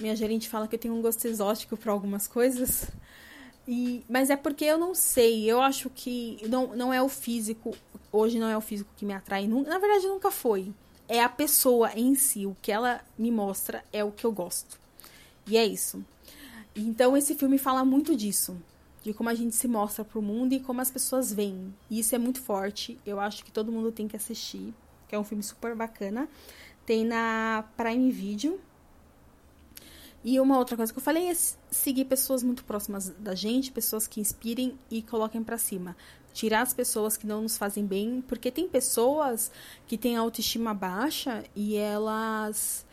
minha 0.00 0.16
gerente 0.16 0.48
fala 0.48 0.66
que 0.66 0.74
eu 0.74 0.78
tenho 0.78 0.94
um 0.94 1.02
gosto 1.02 1.26
exótico 1.26 1.76
para 1.76 1.92
algumas 1.92 2.26
coisas. 2.26 2.90
E, 3.66 4.04
mas 4.08 4.30
é 4.30 4.36
porque 4.36 4.64
eu 4.64 4.78
não 4.78 4.94
sei, 4.94 5.50
eu 5.50 5.60
acho 5.60 5.88
que 5.88 6.38
não, 6.48 6.76
não 6.76 6.92
é 6.92 7.02
o 7.02 7.08
físico, 7.08 7.74
hoje 8.12 8.38
não 8.38 8.48
é 8.48 8.56
o 8.56 8.60
físico 8.60 8.90
que 8.96 9.06
me 9.06 9.14
atrai, 9.14 9.46
na 9.46 9.78
verdade 9.78 10.06
nunca 10.06 10.30
foi. 10.30 10.72
É 11.08 11.22
a 11.22 11.28
pessoa 11.28 11.90
em 11.94 12.14
si, 12.14 12.46
o 12.46 12.56
que 12.60 12.72
ela 12.72 13.00
me 13.18 13.30
mostra 13.30 13.84
é 13.92 14.02
o 14.04 14.12
que 14.12 14.24
eu 14.24 14.32
gosto. 14.32 14.78
E 15.46 15.56
é 15.56 15.64
isso. 15.64 16.04
Então 16.74 17.16
esse 17.16 17.34
filme 17.34 17.56
fala 17.56 17.84
muito 17.84 18.14
disso, 18.14 18.56
de 19.02 19.14
como 19.14 19.30
a 19.30 19.34
gente 19.34 19.54
se 19.54 19.68
mostra 19.68 20.04
pro 20.04 20.20
mundo 20.20 20.52
e 20.52 20.60
como 20.60 20.80
as 20.80 20.90
pessoas 20.90 21.32
veem. 21.32 21.74
E 21.90 22.00
isso 22.00 22.14
é 22.14 22.18
muito 22.18 22.40
forte, 22.40 22.98
eu 23.06 23.18
acho 23.18 23.44
que 23.44 23.52
todo 23.52 23.72
mundo 23.72 23.92
tem 23.92 24.08
que 24.08 24.16
assistir, 24.16 24.74
que 25.08 25.14
é 25.14 25.18
um 25.18 25.24
filme 25.24 25.42
super 25.42 25.74
bacana. 25.74 26.28
Tem 26.84 27.04
na 27.04 27.64
Prime 27.76 28.10
Video. 28.10 28.60
E 30.24 30.40
uma 30.40 30.58
outra 30.58 30.76
coisa 30.76 30.92
que 30.92 30.98
eu 30.98 31.02
falei 31.02 31.28
é 31.28 31.34
seguir 31.70 32.06
pessoas 32.06 32.42
muito 32.42 32.64
próximas 32.64 33.10
da 33.10 33.34
gente, 33.34 33.70
pessoas 33.70 34.06
que 34.06 34.20
inspirem 34.20 34.78
e 34.90 35.02
coloquem 35.02 35.44
para 35.44 35.58
cima. 35.58 35.94
Tirar 36.32 36.62
as 36.62 36.72
pessoas 36.72 37.16
que 37.16 37.26
não 37.26 37.42
nos 37.42 37.58
fazem 37.58 37.84
bem, 37.86 38.24
porque 38.26 38.50
tem 38.50 38.66
pessoas 38.66 39.52
que 39.86 39.98
têm 39.98 40.16
autoestima 40.16 40.72
baixa 40.72 41.44
e 41.54 41.76
elas 41.76 42.86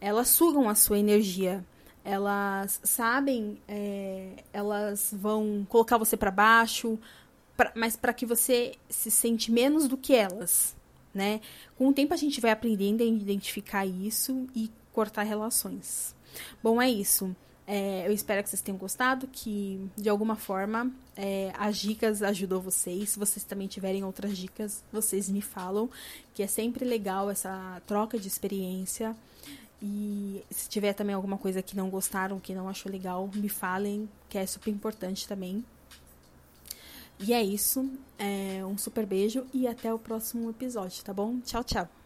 elas 0.00 0.28
sugam 0.28 0.68
a 0.68 0.74
sua 0.74 0.98
energia. 0.98 1.64
Elas 2.04 2.80
sabem, 2.84 3.60
é, 3.66 4.44
elas 4.52 5.10
vão 5.12 5.66
colocar 5.68 5.98
você 5.98 6.16
para 6.16 6.30
baixo, 6.30 6.98
pra, 7.56 7.72
mas 7.74 7.96
para 7.96 8.12
que 8.12 8.24
você 8.24 8.76
se 8.88 9.10
sente 9.10 9.50
menos 9.50 9.88
do 9.88 9.96
que 9.96 10.14
elas 10.14 10.76
né? 11.18 11.40
Com 11.76 11.88
o 11.88 11.92
tempo 11.92 12.14
a 12.14 12.16
gente 12.16 12.40
vai 12.40 12.50
aprendendo 12.50 13.02
a 13.02 13.06
identificar 13.06 13.84
isso 13.84 14.46
e 14.54 14.70
cortar 14.92 15.24
relações. 15.24 16.14
Bom, 16.62 16.80
é 16.80 16.90
isso. 16.90 17.34
É, 17.70 18.06
eu 18.06 18.12
espero 18.12 18.42
que 18.42 18.48
vocês 18.48 18.62
tenham 18.62 18.78
gostado, 18.78 19.28
que 19.30 19.90
de 19.94 20.08
alguma 20.08 20.36
forma 20.36 20.90
é, 21.14 21.52
as 21.58 21.76
dicas 21.76 22.22
ajudou 22.22 22.62
vocês. 22.62 23.10
Se 23.10 23.18
vocês 23.18 23.44
também 23.44 23.68
tiverem 23.68 24.02
outras 24.04 24.38
dicas, 24.38 24.82
vocês 24.90 25.28
me 25.28 25.42
falam, 25.42 25.90
que 26.32 26.42
é 26.42 26.46
sempre 26.46 26.86
legal 26.86 27.28
essa 27.28 27.82
troca 27.86 28.18
de 28.18 28.26
experiência. 28.26 29.14
E 29.82 30.42
se 30.50 30.68
tiver 30.68 30.94
também 30.94 31.14
alguma 31.14 31.36
coisa 31.36 31.62
que 31.62 31.76
não 31.76 31.90
gostaram, 31.90 32.40
que 32.40 32.54
não 32.54 32.68
achou 32.68 32.90
legal, 32.90 33.28
me 33.34 33.50
falem, 33.50 34.08
que 34.30 34.38
é 34.38 34.46
super 34.46 34.70
importante 34.70 35.28
também. 35.28 35.62
E 37.20 37.34
é 37.34 37.42
isso. 37.42 37.90
É 38.18 38.64
um 38.64 38.78
super 38.78 39.04
beijo 39.04 39.46
e 39.52 39.68
até 39.68 39.92
o 39.92 39.98
próximo 39.98 40.48
episódio, 40.50 41.04
tá 41.04 41.12
bom? 41.12 41.38
Tchau, 41.40 41.62
tchau. 41.62 41.97